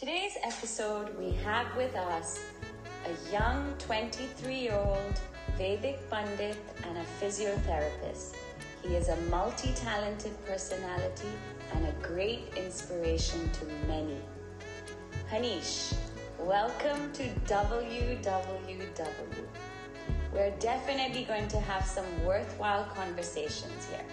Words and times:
Today's 0.00 0.38
episode, 0.42 1.14
we 1.18 1.32
have 1.44 1.76
with 1.76 1.94
us 1.94 2.40
a 3.04 3.30
young 3.30 3.74
23 3.78 4.54
year 4.54 4.72
old 4.72 5.20
Vedic 5.58 5.98
Pandit 6.08 6.56
and 6.84 6.96
a 6.96 7.04
physiotherapist. 7.20 8.34
He 8.82 8.96
is 8.96 9.10
a 9.10 9.16
multi 9.28 9.74
talented 9.74 10.32
personality 10.46 11.28
and 11.74 11.86
a 11.86 11.92
great 12.00 12.44
inspiration 12.56 13.50
to 13.50 13.66
many. 13.86 14.16
Hanish, 15.30 15.94
welcome 16.38 17.12
to 17.12 17.24
WWW. 17.44 18.24
We're 20.32 20.56
definitely 20.60 21.24
going 21.24 21.48
to 21.48 21.60
have 21.60 21.84
some 21.84 22.06
worthwhile 22.24 22.84
conversations 22.84 23.86
here. 23.90 24.06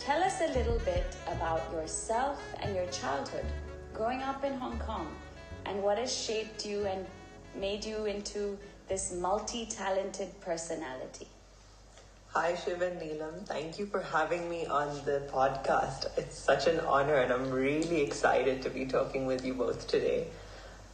Tell 0.00 0.20
us 0.24 0.40
a 0.40 0.48
little 0.58 0.80
bit 0.80 1.14
about 1.28 1.70
yourself 1.72 2.42
and 2.60 2.74
your 2.74 2.86
childhood 2.86 3.46
growing 3.98 4.22
up 4.22 4.44
in 4.44 4.54
Hong 4.54 4.78
Kong 4.78 5.08
and 5.66 5.82
what 5.82 5.98
has 5.98 6.16
shaped 6.16 6.64
you 6.64 6.86
and 6.86 7.04
made 7.56 7.84
you 7.84 8.04
into 8.04 8.56
this 8.88 9.12
multi 9.12 9.66
talented 9.66 10.40
personality. 10.40 11.26
Hi, 12.28 12.54
Shiv 12.54 12.80
and 12.80 13.00
Neelam. 13.00 13.44
Thank 13.44 13.76
you 13.76 13.86
for 13.86 14.00
having 14.00 14.48
me 14.48 14.66
on 14.66 15.04
the 15.04 15.28
podcast. 15.32 16.06
It's 16.16 16.38
such 16.38 16.68
an 16.68 16.78
honor, 16.80 17.16
and 17.16 17.32
I'm 17.32 17.50
really 17.50 18.00
excited 18.02 18.62
to 18.62 18.70
be 18.70 18.86
talking 18.86 19.26
with 19.26 19.44
you 19.44 19.54
both 19.54 19.88
today. 19.88 20.28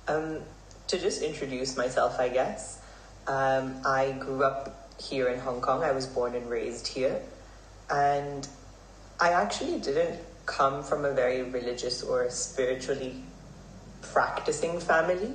Um, 0.08 0.40
to 0.86 0.98
just 0.98 1.20
introduce 1.20 1.76
myself, 1.76 2.18
I 2.18 2.30
guess, 2.30 2.80
um, 3.26 3.82
I 3.84 4.12
grew 4.12 4.44
up 4.44 4.94
here 4.98 5.28
in 5.28 5.40
Hong 5.40 5.60
Kong. 5.60 5.82
I 5.82 5.92
was 5.92 6.06
born 6.06 6.34
and 6.34 6.48
raised 6.48 6.86
here. 6.86 7.20
And 7.90 8.48
I 9.20 9.32
actually 9.32 9.78
didn't 9.80 10.20
come 10.46 10.82
from 10.82 11.04
a 11.04 11.12
very 11.12 11.42
religious 11.42 12.02
or 12.02 12.28
spiritually 12.30 13.22
practicing 14.02 14.80
family. 14.80 15.32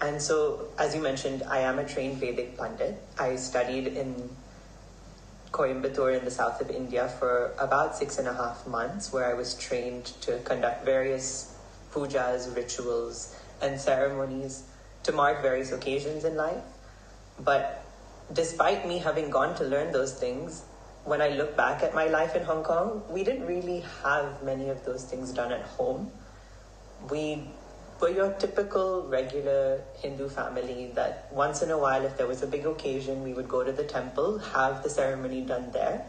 And 0.00 0.22
so, 0.22 0.68
as 0.78 0.94
you 0.94 1.02
mentioned, 1.02 1.42
I 1.42 1.58
am 1.60 1.78
a 1.78 1.84
trained 1.84 2.18
Vedic 2.18 2.56
Pandit. 2.56 3.02
I 3.18 3.36
studied 3.36 3.88
in 3.88 4.30
Coimbatore 5.50 6.18
in 6.18 6.24
the 6.24 6.30
south 6.30 6.60
of 6.60 6.70
India 6.70 7.08
for 7.08 7.52
about 7.58 7.96
six 7.96 8.18
and 8.18 8.28
a 8.28 8.34
half 8.34 8.66
months, 8.66 9.12
where 9.12 9.30
I 9.30 9.34
was 9.34 9.54
trained 9.54 10.06
to 10.22 10.38
conduct 10.40 10.84
various 10.84 11.56
pujas, 11.92 12.54
rituals, 12.54 13.34
and 13.60 13.80
ceremonies 13.80 14.64
to 15.02 15.12
mark 15.12 15.42
various 15.42 15.72
occasions 15.72 16.24
in 16.24 16.36
life. 16.36 16.62
But 17.40 17.84
despite 18.32 18.86
me 18.86 18.98
having 18.98 19.30
gone 19.30 19.56
to 19.56 19.64
learn 19.64 19.92
those 19.92 20.12
things, 20.12 20.62
when 21.08 21.22
I 21.22 21.30
look 21.30 21.56
back 21.56 21.82
at 21.82 21.94
my 21.94 22.06
life 22.06 22.36
in 22.36 22.42
Hong 22.42 22.62
Kong, 22.62 23.02
we 23.08 23.24
didn't 23.24 23.46
really 23.46 23.82
have 24.04 24.42
many 24.42 24.68
of 24.68 24.84
those 24.84 25.04
things 25.04 25.32
done 25.32 25.52
at 25.52 25.62
home. 25.62 26.10
We 27.10 27.48
were 27.98 28.10
your 28.10 28.32
typical 28.34 29.08
regular 29.08 29.80
Hindu 30.02 30.28
family 30.28 30.92
that 30.96 31.28
once 31.32 31.62
in 31.62 31.70
a 31.70 31.78
while, 31.78 32.04
if 32.04 32.18
there 32.18 32.26
was 32.26 32.42
a 32.42 32.46
big 32.46 32.66
occasion, 32.66 33.22
we 33.22 33.32
would 33.32 33.48
go 33.48 33.64
to 33.64 33.72
the 33.72 33.84
temple, 33.84 34.38
have 34.38 34.82
the 34.82 34.90
ceremony 34.90 35.40
done 35.40 35.70
there, 35.72 36.04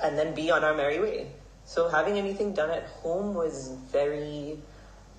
and 0.00 0.16
then 0.16 0.32
be 0.32 0.48
on 0.52 0.62
our 0.62 0.74
merry 0.74 1.00
way. 1.00 1.32
So 1.64 1.88
having 1.88 2.16
anything 2.16 2.54
done 2.54 2.70
at 2.70 2.84
home 3.02 3.34
was 3.34 3.72
very 3.90 4.58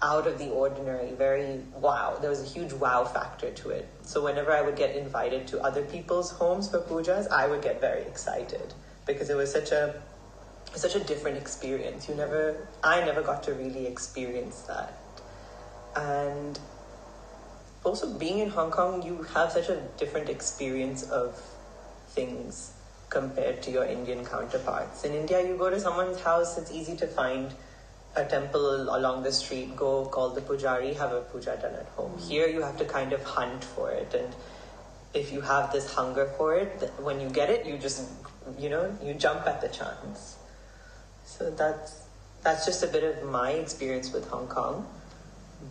out 0.02 0.26
of 0.26 0.38
the 0.38 0.50
ordinary, 0.52 1.12
very 1.16 1.62
wow. 1.76 2.18
There 2.22 2.30
was 2.30 2.42
a 2.42 2.46
huge 2.46 2.72
wow 2.72 3.04
factor 3.04 3.52
to 3.52 3.70
it. 3.72 3.90
So 4.04 4.24
whenever 4.24 4.54
I 4.54 4.62
would 4.62 4.78
get 4.78 4.96
invited 4.96 5.48
to 5.48 5.62
other 5.62 5.84
people's 5.84 6.32
homes 6.32 6.70
for 6.70 6.80
pujas, 6.80 7.30
I 7.30 7.48
would 7.48 7.62
get 7.62 7.82
very 7.82 8.04
excited 8.04 8.74
because 9.06 9.30
it 9.30 9.36
was 9.36 9.52
such 9.52 9.72
a 9.72 10.02
such 10.74 10.96
a 10.96 11.00
different 11.00 11.38
experience. 11.38 12.10
You 12.10 12.16
never 12.16 12.68
I 12.84 13.04
never 13.06 13.22
got 13.22 13.44
to 13.44 13.54
really 13.54 13.88
experience 13.88 14.62
that. 14.64 14.98
And 15.96 16.60
also 17.84 18.12
being 18.18 18.40
in 18.40 18.50
Hong 18.50 18.72
Kong, 18.72 19.04
you 19.04 19.24
have 19.34 19.52
such 19.52 19.70
a 19.70 19.82
different 19.98 20.30
experience 20.30 21.04
of 21.04 21.42
things 22.10 22.74
compared 23.10 23.62
to 23.64 23.72
your 23.72 23.86
Indian 23.86 24.26
counterparts. 24.26 25.04
In 25.04 25.14
India, 25.14 25.46
you 25.48 25.56
go 25.56 25.70
to 25.70 25.80
someone's 25.80 26.20
house, 26.20 26.58
it's 26.58 26.72
easy 26.72 26.98
to 26.98 27.08
find 27.08 27.54
a 28.16 28.26
temple 28.26 28.96
along 28.96 29.24
the 29.24 29.32
street, 29.32 29.76
go 29.76 30.06
call 30.06 30.30
the 30.30 30.42
pujari, 30.42 30.96
have 30.96 31.12
a 31.12 31.22
puja 31.22 31.58
done 31.62 31.76
at 31.76 31.86
home. 31.96 32.12
Mm-hmm. 32.12 32.30
Here, 32.30 32.48
you 32.48 32.62
have 32.62 32.78
to 32.78 32.86
kind 32.86 33.14
of 33.14 33.24
hunt 33.24 33.64
for 33.64 33.92
it. 33.92 34.14
And 34.14 34.36
if 35.14 35.32
you 35.32 35.42
have 35.42 35.72
this 35.72 35.94
hunger 35.94 36.26
for 36.38 36.56
it, 36.56 36.92
when 37.00 37.20
you 37.20 37.30
get 37.30 37.50
it, 37.50 37.66
you 37.66 37.78
just 37.78 38.10
you 38.60 38.70
know, 38.70 38.96
you 39.04 39.14
jump 39.14 39.48
at 39.48 39.62
the 39.62 39.68
chance. 39.68 40.38
So 41.26 41.50
that's 41.52 42.04
that's 42.44 42.66
just 42.66 42.84
a 42.84 42.88
bit 42.88 43.04
of 43.04 43.30
my 43.30 43.52
experience 43.52 44.14
with 44.14 44.28
Hong 44.30 44.48
Kong. 44.48 44.88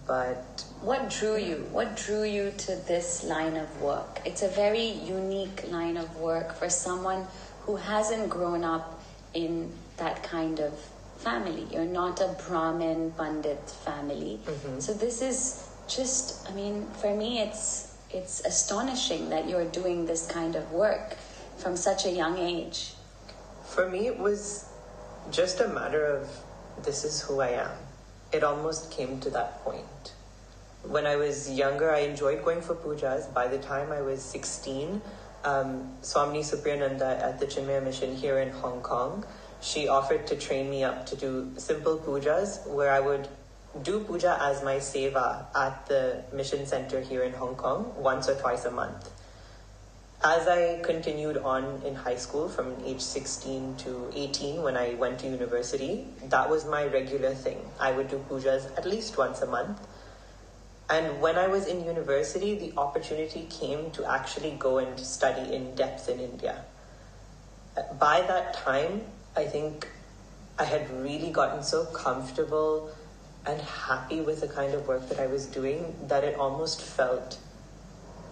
But 0.07 0.65
what 0.81 1.09
drew 1.09 1.37
you? 1.37 1.67
What 1.71 1.97
drew 1.97 2.25
you 2.25 2.53
to 2.59 2.77
this 2.89 3.23
line 3.25 3.57
of 3.57 3.81
work? 3.81 4.21
It's 4.25 4.43
a 4.43 4.49
very 4.49 4.89
unique 4.89 5.71
line 5.71 5.97
of 5.97 6.17
work 6.19 6.55
for 6.55 6.69
someone 6.69 7.27
who 7.63 7.77
hasn't 7.77 8.29
grown 8.29 8.65
up 8.65 9.01
in 9.35 9.73
that 9.99 10.23
kind 10.23 10.59
of 10.59 10.73
family. 11.19 11.67
You're 11.71 11.85
not 11.85 12.21
a 12.21 12.37
Brahmin 12.47 13.13
Pandit 13.13 13.71
family. 13.71 14.41
Mm-hmm. 14.45 14.81
So 14.81 14.93
this 14.93 15.23
is 15.23 15.69
just 15.87 16.51
I 16.51 16.55
mean, 16.55 16.87
for 17.01 17.15
me 17.15 17.41
it's 17.41 17.95
it's 18.11 18.45
astonishing 18.45 19.29
that 19.31 19.49
you're 19.49 19.65
doing 19.65 20.07
this 20.07 20.27
kind 20.27 20.57
of 20.57 20.71
work 20.73 21.17
from 21.57 21.77
such 21.77 22.07
a 22.07 22.11
young 22.11 22.39
age? 22.39 22.95
For 23.65 23.89
me, 23.89 24.07
it 24.07 24.19
was 24.19 24.69
just 25.31 25.61
a 25.61 25.69
matter 25.69 26.05
of 26.05 26.29
this 26.85 27.05
is 27.05 27.21
who 27.23 27.41
I 27.41 27.51
am. 27.51 27.71
It 28.33 28.43
almost 28.43 28.91
came 28.91 29.21
to 29.21 29.31
that 29.31 29.65
point. 29.65 30.13
When 30.83 31.07
I 31.07 31.17
was 31.17 31.51
younger, 31.51 31.91
I 31.91 32.01
enjoyed 32.01 32.45
going 32.45 32.61
for 32.61 32.75
pujas. 32.75 33.33
By 33.33 33.49
the 33.49 33.59
time 33.59 33.91
I 33.91 34.03
was 34.03 34.23
16, 34.23 35.01
um, 35.45 35.93
Swamini 36.03 36.41
Supriyananda 36.41 37.23
at 37.23 37.41
the 37.41 37.47
Chinmaya 37.47 37.83
Mission 37.83 38.15
here 38.15 38.39
in 38.39 38.51
Hong 38.51 38.83
Kong, 38.83 39.25
she 39.61 39.89
offered 39.89 40.27
to 40.27 40.37
train 40.37 40.69
me 40.69 40.85
up 40.85 41.07
to 41.07 41.17
do 41.17 41.53
simple 41.57 41.97
pujas 41.97 42.67
where 42.67 42.91
I 42.91 43.01
would 43.01 43.29
do 43.83 44.01
puja 44.01 44.39
as 44.41 44.63
my 44.63 44.77
seva 44.77 45.47
at 45.55 45.87
the 45.87 46.23
mission 46.33 46.67
center 46.67 47.01
here 47.01 47.23
in 47.23 47.33
Hong 47.33 47.57
Kong 47.57 47.93
once 47.97 48.29
or 48.29 48.35
twice 48.35 48.67
a 48.67 48.71
month 48.71 49.11
as 50.25 50.49
I 50.49 50.81
continued 50.83 51.37
on 51.37 51.83
in 51.85 51.95
high 51.95 52.17
school 52.17 52.49
from 52.49 52.75
age 52.83 53.03
16 53.03 53.77
to 53.77 54.11
18 54.15 54.63
when 54.63 54.75
I 54.75 54.95
went 54.95 55.19
to 55.19 55.29
university, 55.29 56.07
that 56.31 56.49
was 56.49 56.65
my 56.65 56.87
regular 56.87 57.35
thing. 57.35 57.59
I 57.79 57.93
would 57.93 58.09
do 58.09 58.25
pujas 58.31 58.67
at 58.79 58.87
least 58.87 59.19
once 59.19 59.43
a 59.43 59.47
month. 59.47 59.87
And 60.89 61.21
when 61.21 61.37
I 61.37 61.47
was 61.49 61.67
in 61.67 61.85
university, 61.85 62.55
the 62.55 62.73
opportunity 62.79 63.47
came 63.51 63.91
to 63.93 64.11
actually 64.11 64.53
go 64.53 64.79
and 64.79 64.99
study 64.99 65.55
in 65.55 65.75
depth 65.75 66.09
in 66.09 66.19
India. 66.19 66.65
By 67.99 68.23
that 68.23 68.55
time, 68.55 69.03
I 69.37 69.45
think 69.45 69.87
I 70.59 70.65
had 70.65 70.91
really 71.03 71.31
gotten 71.31 71.63
so 71.63 71.85
comfortable 71.87 72.91
and 73.45 73.61
happy 73.61 74.23
with 74.23 74.41
the 74.41 74.49
kind 74.49 74.73
of 74.73 74.89
work 74.89 75.07
that 75.11 75.21
I 75.21 75.27
was 75.27 75.45
doing 75.45 75.95
that 76.09 76.25
it 76.25 76.37
almost 76.39 76.81
felt 76.81 77.39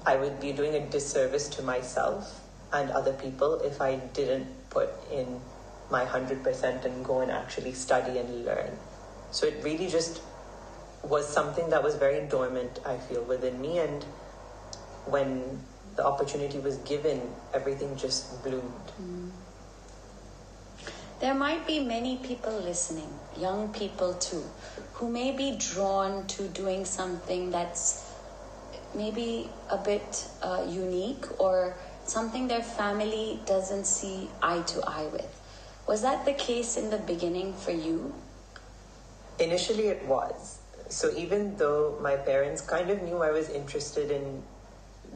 I 0.05 0.17
would 0.17 0.41
be 0.41 0.53
doing 0.53 0.75
a 0.75 0.81
disservice 0.81 1.49
to 1.51 1.63
myself 1.63 2.41
and 2.73 2.91
other 2.91 3.13
people 3.13 3.61
if 3.61 3.81
I 3.81 3.97
didn't 3.97 4.47
put 4.71 4.89
in 5.13 5.41
my 5.91 6.05
100% 6.05 6.85
and 6.85 7.05
go 7.05 7.21
and 7.21 7.31
actually 7.31 7.73
study 7.73 8.19
and 8.19 8.45
learn. 8.45 8.71
So 9.31 9.47
it 9.47 9.63
really 9.63 9.89
just 9.89 10.23
was 11.03 11.29
something 11.29 11.71
that 11.71 11.83
was 11.83 11.95
very 11.97 12.27
dormant, 12.27 12.81
I 12.85 12.97
feel, 12.97 13.23
within 13.25 13.61
me. 13.61 13.79
And 13.79 14.05
when 15.07 15.61
the 15.97 16.05
opportunity 16.05 16.59
was 16.59 16.77
given, 16.79 17.21
everything 17.53 17.97
just 17.97 18.43
bloomed. 18.43 18.93
Mm. 19.01 19.31
There 21.21 21.35
might 21.35 21.67
be 21.67 21.79
many 21.79 22.17
people 22.17 22.53
listening, 22.53 23.09
young 23.39 23.73
people 23.73 24.15
too, 24.15 24.43
who 24.95 25.09
may 25.09 25.31
be 25.31 25.57
drawn 25.57 26.27
to 26.29 26.49
doing 26.49 26.85
something 26.85 27.53
that's 27.53 28.12
maybe 28.95 29.51
a 29.71 29.77
bit 29.77 30.27
uh, 30.43 30.67
unique 30.69 31.27
or 31.41 31.75
something 32.05 32.49
their 32.49 32.63
family 32.63 33.41
doesn't 33.47 33.87
see 33.87 34.29
eye 34.43 34.63
to 34.63 34.83
eye 34.87 35.07
with. 35.13 35.29
Was 35.87 36.03
that 36.03 36.25
the 36.25 36.35
case 36.35 36.77
in 36.77 36.91
the 36.91 36.99
beginning 36.99 37.55
for 37.55 37.73
you? 37.73 38.15
Initially, 39.39 39.89
it 39.89 40.05
was. 40.07 40.61
So, 40.89 41.11
even 41.17 41.57
though 41.57 41.99
my 42.01 42.17
parents 42.17 42.61
kind 42.61 42.91
of 42.91 43.03
knew 43.03 43.19
I 43.19 43.31
was 43.31 43.49
interested 43.49 44.11
in 44.11 44.43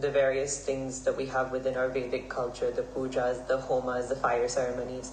the 0.01 0.11
various 0.11 0.65
things 0.65 1.03
that 1.05 1.17
we 1.17 1.27
have 1.27 1.53
within 1.53 1.77
our 1.77 1.89
Vedic 1.89 2.29
culture 2.29 2.71
the 2.71 2.83
pujas, 2.83 3.47
the 3.47 3.59
homas, 3.59 4.09
the 4.09 4.17
fire 4.17 4.49
ceremonies 4.49 5.13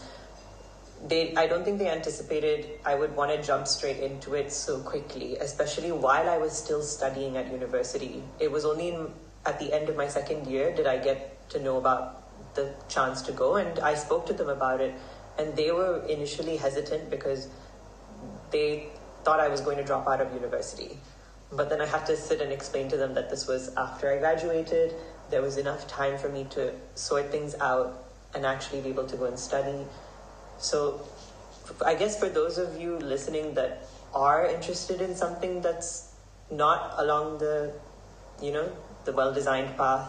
they 1.07 1.35
I 1.35 1.47
don't 1.47 1.65
think 1.65 1.79
they 1.79 1.89
anticipated 1.89 2.79
I 2.85 2.95
would 2.95 3.15
want 3.15 3.31
to 3.31 3.41
jump 3.41 3.67
straight 3.67 3.97
into 3.97 4.35
it 4.35 4.51
so 4.51 4.79
quickly, 4.79 5.38
especially 5.38 5.91
while 5.91 6.29
I 6.29 6.38
was 6.38 6.53
still 6.53 6.81
studying 6.81 7.38
at 7.38 7.51
university. 7.51 8.23
It 8.39 8.51
was 8.51 8.65
only 8.65 8.89
in, 8.89 9.13
at 9.45 9.59
the 9.59 9.73
end 9.73 9.89
of 9.89 9.97
my 9.97 10.07
second 10.07 10.47
year 10.47 10.73
did 10.73 10.88
I 10.88 10.97
get 10.97 11.50
to 11.50 11.59
know 11.59 11.77
about 11.77 12.55
the 12.55 12.73
chance 12.88 13.21
to 13.23 13.31
go, 13.31 13.55
and 13.55 13.79
I 13.79 13.95
spoke 13.95 14.25
to 14.27 14.33
them 14.33 14.50
about 14.50 14.79
it, 14.79 14.94
and 15.38 15.55
they 15.55 15.71
were 15.71 16.05
initially 16.05 16.55
hesitant 16.57 17.09
because 17.09 17.49
they 18.51 18.88
thought 19.23 19.39
I 19.39 19.49
was 19.49 19.61
going 19.61 19.77
to 19.77 19.83
drop 19.83 20.07
out 20.07 20.21
of 20.21 20.33
university. 20.33 20.97
But 21.51 21.69
then 21.69 21.81
I 21.81 21.85
had 21.85 22.06
to 22.07 22.15
sit 22.15 22.41
and 22.41 22.51
explain 22.51 22.89
to 22.89 22.97
them 22.97 23.13
that 23.15 23.29
this 23.29 23.47
was 23.47 23.73
after 23.75 24.11
I 24.11 24.17
graduated. 24.17 24.95
There 25.29 25.41
was 25.41 25.57
enough 25.57 25.88
time 25.88 26.17
for 26.17 26.29
me 26.29 26.45
to 26.51 26.73
sort 26.95 27.31
things 27.31 27.56
out 27.59 28.06
and 28.33 28.45
actually 28.45 28.81
be 28.81 28.89
able 28.89 29.06
to 29.06 29.15
go 29.15 29.25
and 29.25 29.38
study. 29.38 29.85
So 30.63 31.06
I 31.86 31.95
guess 31.95 32.18
for 32.18 32.30
those 32.30 32.57
of 32.57 32.80
you 32.80 32.98
listening 32.98 33.54
that 33.56 33.86
are 34.13 34.45
interested 34.48 35.01
in 35.01 35.15
something 35.15 35.62
that's 35.62 36.13
not 36.50 36.95
along 36.98 37.39
the, 37.39 37.74
you 38.42 38.51
know, 38.54 38.71
the 39.06 39.12
well-designed 39.12 39.75
path, 39.75 40.07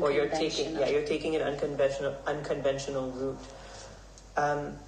or 0.00 0.12
you're 0.12 0.28
taking 0.28 0.74
yeah 0.78 0.88
you're 0.88 1.06
taking 1.06 1.34
an 1.34 1.42
unconventional 1.42 2.14
unconventional 2.26 3.10
route. 3.10 3.38
Um, 4.36 4.78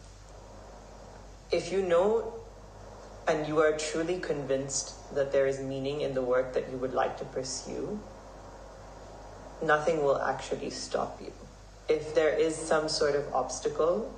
if 1.51 1.73
you 1.73 1.83
know 1.83 2.33
and 3.27 3.47
you 3.47 3.59
are 3.59 3.73
truly 3.73 4.19
convinced 4.19 4.95
that 5.15 5.33
there 5.33 5.47
is 5.47 5.59
meaning 5.61 6.01
in 6.01 6.15
the 6.15 6.23
work 6.23 6.55
that 6.55 6.71
you 6.71 6.77
would 6.77 6.93
like 6.95 7.19
to 7.19 7.25
pursue, 7.25 7.99
nothing 9.63 10.03
will 10.03 10.21
actually 10.21 10.71
stop 10.71 11.21
you. 11.21 11.33
If 11.89 12.15
there 12.15 12.31
is 12.31 12.55
some 12.55 12.89
sort 12.89 13.15
of 13.15 13.33
obstacle, 13.35 14.13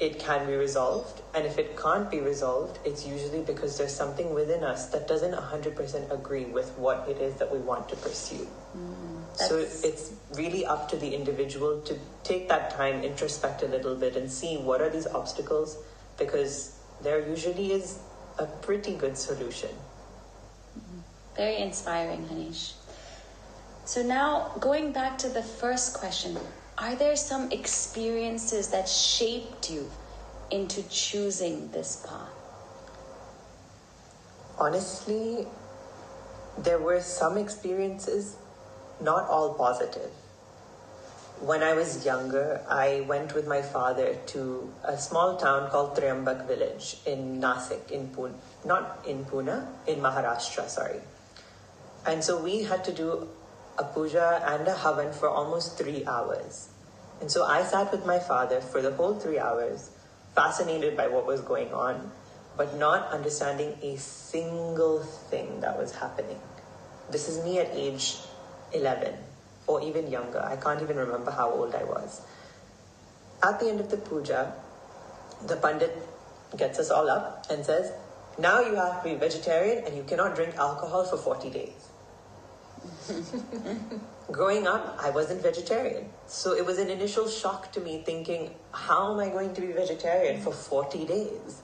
it 0.00 0.18
can 0.18 0.46
be 0.46 0.54
resolved. 0.54 1.22
And 1.34 1.44
if 1.44 1.58
it 1.58 1.76
can't 1.76 2.10
be 2.10 2.20
resolved, 2.20 2.78
it's 2.84 3.06
usually 3.06 3.42
because 3.42 3.76
there's 3.76 3.94
something 3.94 4.32
within 4.32 4.62
us 4.62 4.88
that 4.90 5.08
doesn't 5.08 5.34
100% 5.34 6.12
agree 6.12 6.44
with 6.44 6.70
what 6.78 7.08
it 7.08 7.18
is 7.18 7.34
that 7.34 7.52
we 7.52 7.58
want 7.58 7.88
to 7.88 7.96
pursue. 7.96 8.46
Mm, 8.76 9.22
so 9.34 9.58
it's 9.58 10.12
really 10.34 10.64
up 10.64 10.88
to 10.90 10.96
the 10.96 11.14
individual 11.14 11.80
to 11.82 11.98
take 12.22 12.48
that 12.48 12.70
time, 12.70 13.02
introspect 13.02 13.62
a 13.62 13.66
little 13.66 13.96
bit, 13.96 14.16
and 14.16 14.30
see 14.30 14.56
what 14.56 14.80
are 14.80 14.88
these 14.88 15.06
obstacles 15.06 15.78
because 16.16 16.78
there 17.02 17.26
usually 17.28 17.72
is 17.72 17.98
a 18.38 18.46
pretty 18.46 18.94
good 18.94 19.16
solution. 19.16 19.70
Very 21.36 21.58
inspiring, 21.58 22.26
Hanish. 22.26 22.72
So 23.84 24.02
now, 24.02 24.52
going 24.60 24.92
back 24.92 25.18
to 25.18 25.28
the 25.28 25.42
first 25.42 25.94
question, 25.94 26.36
are 26.80 26.94
there 26.94 27.16
some 27.16 27.50
experiences 27.50 28.68
that 28.68 28.88
shaped 28.88 29.70
you 29.70 29.90
into 30.50 30.82
choosing 30.88 31.70
this 31.70 32.04
path? 32.06 32.30
Honestly, 34.58 35.46
there 36.58 36.78
were 36.78 37.00
some 37.00 37.38
experiences, 37.38 38.36
not 39.00 39.28
all 39.28 39.54
positive 39.54 40.10
when 41.40 41.62
I 41.62 41.72
was 41.74 42.04
younger, 42.04 42.60
I 42.68 43.04
went 43.06 43.34
with 43.34 43.46
my 43.46 43.62
father 43.62 44.16
to 44.26 44.72
a 44.84 44.98
small 44.98 45.36
town 45.36 45.70
called 45.70 45.96
Triambak 45.96 46.46
village 46.46 46.96
in 47.06 47.40
Nasik, 47.40 47.90
in 47.90 48.08
Pune, 48.08 48.34
not 48.64 49.04
in 49.06 49.24
Pune, 49.24 49.66
in 49.86 50.00
Maharashtra, 50.00 50.68
sorry. 50.68 51.00
And 52.06 52.24
so 52.24 52.42
we 52.42 52.64
had 52.64 52.84
to 52.84 52.92
do 52.92 53.28
a 53.78 53.84
puja 53.84 54.42
and 54.44 54.66
a 54.66 54.74
havan 54.74 55.14
for 55.14 55.28
almost 55.28 55.78
three 55.78 56.04
hours. 56.06 56.68
And 57.20 57.30
so 57.30 57.44
I 57.44 57.62
sat 57.62 57.90
with 57.92 58.04
my 58.04 58.18
father 58.18 58.60
for 58.60 58.82
the 58.82 58.92
whole 58.92 59.14
three 59.14 59.38
hours, 59.38 59.90
fascinated 60.34 60.96
by 60.96 61.08
what 61.08 61.26
was 61.26 61.40
going 61.40 61.72
on, 61.72 62.10
but 62.56 62.76
not 62.76 63.10
understanding 63.10 63.78
a 63.82 63.96
single 63.96 65.00
thing 65.02 65.60
that 65.60 65.78
was 65.78 65.94
happening. 65.94 66.40
This 67.10 67.28
is 67.28 67.42
me 67.44 67.58
at 67.58 67.70
age 67.72 68.16
11 68.72 69.14
or 69.66 69.80
even 69.82 70.10
younger. 70.10 70.40
I 70.40 70.56
can't 70.56 70.82
even 70.82 70.96
remember 70.96 71.30
how 71.30 71.50
old 71.50 71.74
I 71.74 71.84
was. 71.84 72.20
At 73.42 73.60
the 73.60 73.68
end 73.68 73.80
of 73.80 73.90
the 73.90 73.96
puja, 73.96 74.52
the 75.46 75.56
Pandit 75.56 75.96
gets 76.56 76.78
us 76.78 76.90
all 76.90 77.08
up 77.08 77.46
and 77.50 77.64
says, 77.64 77.92
Now 78.38 78.60
you 78.60 78.74
have 78.74 79.02
to 79.02 79.08
be 79.08 79.14
vegetarian 79.14 79.84
and 79.84 79.96
you 79.96 80.02
cannot 80.02 80.34
drink 80.34 80.56
alcohol 80.56 81.04
for 81.04 81.16
40 81.16 81.50
days. 81.50 81.87
Growing 84.30 84.66
up, 84.66 84.98
I 85.00 85.10
wasn't 85.10 85.42
vegetarian. 85.42 86.08
So 86.26 86.54
it 86.54 86.64
was 86.64 86.78
an 86.78 86.90
initial 86.90 87.28
shock 87.28 87.72
to 87.72 87.80
me 87.80 88.02
thinking, 88.04 88.54
How 88.72 89.12
am 89.12 89.20
I 89.20 89.30
going 89.30 89.54
to 89.54 89.60
be 89.60 89.72
vegetarian 89.72 90.40
for 90.40 90.52
40 90.52 91.06
days? 91.06 91.62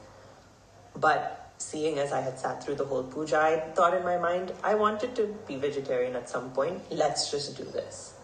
But 0.97 1.53
seeing 1.59 1.99
as 1.99 2.13
I 2.13 2.21
had 2.21 2.39
sat 2.39 2.65
through 2.65 2.77
the 2.77 2.85
whole 2.85 3.03
puja, 3.03 3.39
I 3.39 3.61
thought 3.75 3.95
in 3.95 4.05
my 4.05 4.19
mind, 4.19 4.53
I 4.63 4.75
wanted 4.75 5.15
to 5.17 5.37
be 5.47 5.57
vegetarian 5.57 6.17
at 6.17 6.29
some 6.29 6.51
point. 6.51 6.83
Let's 6.91 7.31
just 7.31 7.57
do 7.57 7.65
this. 7.65 8.15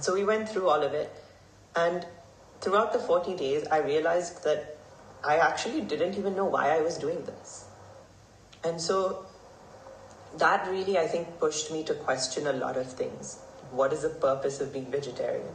So 0.00 0.14
we 0.14 0.24
went 0.24 0.48
through 0.48 0.68
all 0.68 0.82
of 0.82 0.92
it. 0.92 1.10
And 1.74 2.06
throughout 2.60 2.92
the 2.92 2.98
40 2.98 3.36
days, 3.36 3.66
I 3.70 3.78
realized 3.78 4.44
that 4.44 4.76
I 5.24 5.36
actually 5.36 5.82
didn't 5.82 6.16
even 6.16 6.34
know 6.36 6.44
why 6.44 6.76
I 6.76 6.80
was 6.80 6.96
doing 6.98 7.24
this. 7.24 7.64
And 8.64 8.80
so 8.80 9.25
that 10.38 10.68
really, 10.68 10.98
I 10.98 11.06
think, 11.06 11.38
pushed 11.38 11.72
me 11.72 11.82
to 11.84 11.94
question 11.94 12.46
a 12.46 12.52
lot 12.52 12.76
of 12.76 12.92
things. 12.92 13.38
What 13.70 13.92
is 13.92 14.02
the 14.02 14.10
purpose 14.10 14.60
of 14.60 14.72
being 14.72 14.90
vegetarian? 14.90 15.54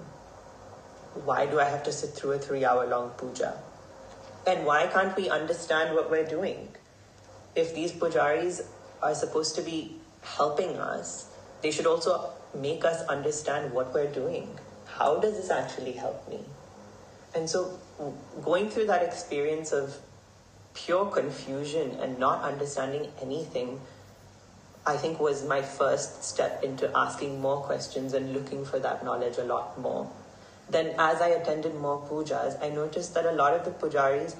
Why 1.26 1.46
do 1.46 1.60
I 1.60 1.66
have 1.66 1.84
to 1.84 1.92
sit 1.92 2.12
through 2.12 2.34
a 2.34 2.40
three 2.40 2.66
hour 2.66 2.88
long 2.88 3.10
puja? 3.12 3.62
And 4.48 4.66
why 4.66 4.88
can't 4.88 5.16
we 5.16 5.30
understand 5.30 5.94
what 5.94 6.10
we're 6.10 6.26
doing? 6.26 6.70
If 7.56 7.76
these 7.76 7.92
pujaris 7.92 8.66
are 9.02 9.14
supposed 9.14 9.56
to 9.56 9.62
be 9.62 9.98
helping 10.22 10.78
us, 10.78 11.28
they 11.62 11.72
should 11.72 11.86
also 11.86 12.32
make 12.56 12.86
us 12.86 13.06
understand 13.08 13.74
what 13.74 13.94
we're 13.94 14.12
doing. 14.12 14.58
How 14.86 15.20
does 15.20 15.34
this 15.34 15.50
actually 15.50 15.94
help 15.94 16.28
me? 16.30 16.40
And 17.36 17.50
so, 17.50 17.80
going 18.42 18.70
through 18.70 18.88
that 18.88 19.04
experience 19.04 19.72
of 19.72 19.98
pure 20.74 21.06
confusion 21.06 21.92
and 22.02 22.18
not 22.18 22.44
understanding 22.44 23.12
anything, 23.22 23.80
I 24.86 24.98
think 24.98 25.20
was 25.20 25.46
my 25.46 25.62
first 25.62 26.24
step 26.24 26.64
into 26.64 26.92
asking 26.98 27.40
more 27.40 27.62
questions 27.62 28.14
and 28.14 28.34
looking 28.34 28.66
for 28.66 28.80
that 28.80 29.04
knowledge 29.06 29.38
a 29.38 29.44
lot 29.44 29.80
more 29.80 30.10
then 30.72 30.96
as 30.98 31.22
I 31.22 31.28
attended 31.30 31.76
more 31.76 32.02
pujas, 32.02 32.62
I 32.64 32.70
noticed 32.70 33.14
that 33.14 33.26
a 33.26 33.32
lot 33.32 33.54
of 33.54 33.66
the 33.66 33.72
pujaris 33.72 34.36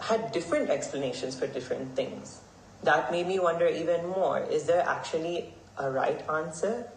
had 0.00 0.32
different 0.32 0.70
explanations 0.70 1.38
for 1.38 1.46
different 1.46 1.94
things. 1.94 2.40
That 2.82 3.10
made 3.10 3.26
me 3.26 3.38
wonder 3.38 3.66
even 3.66 4.06
more 4.06 4.40
is 4.40 4.64
there 4.64 4.82
actually 4.86 5.54
a 5.78 5.90
right 5.90 6.22
answer? 6.28 6.88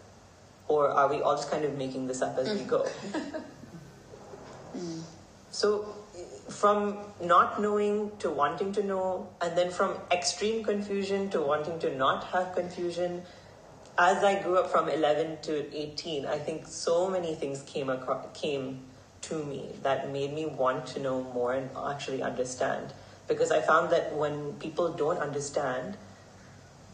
Or 0.67 0.89
are 0.89 1.07
we 1.07 1.21
all 1.21 1.35
just 1.35 1.49
kind 1.49 1.63
of 1.63 1.77
making 1.77 2.07
this 2.07 2.21
up 2.21 2.37
as 2.37 2.49
we 2.57 2.65
go? 2.65 2.85
mm. 4.77 5.01
So, 5.49 5.95
from 6.49 6.97
not 7.21 7.61
knowing 7.61 8.11
to 8.19 8.29
wanting 8.29 8.71
to 8.73 8.83
know, 8.83 9.27
and 9.41 9.57
then 9.57 9.69
from 9.69 9.97
extreme 10.11 10.63
confusion 10.63 11.29
to 11.31 11.41
wanting 11.41 11.79
to 11.79 11.95
not 11.95 12.23
have 12.25 12.55
confusion, 12.55 13.21
as 13.97 14.23
I 14.23 14.41
grew 14.41 14.57
up 14.57 14.69
from 14.69 14.89
11 14.89 15.39
to 15.43 15.75
18, 15.75 16.25
I 16.25 16.37
think 16.37 16.67
so 16.67 17.09
many 17.09 17.35
things 17.35 17.63
came 17.63 17.89
across, 17.89 18.25
came 18.33 18.85
to 19.21 19.43
me 19.43 19.69
that 19.81 20.11
made 20.11 20.33
me 20.33 20.45
want 20.45 20.85
to 20.87 20.99
know 20.99 21.23
more 21.33 21.53
and 21.53 21.69
actually 21.89 22.21
understand. 22.21 22.93
Because 23.27 23.51
I 23.51 23.61
found 23.61 23.91
that 23.91 24.15
when 24.15 24.53
people 24.53 24.93
don't 24.93 25.17
understand, 25.17 25.97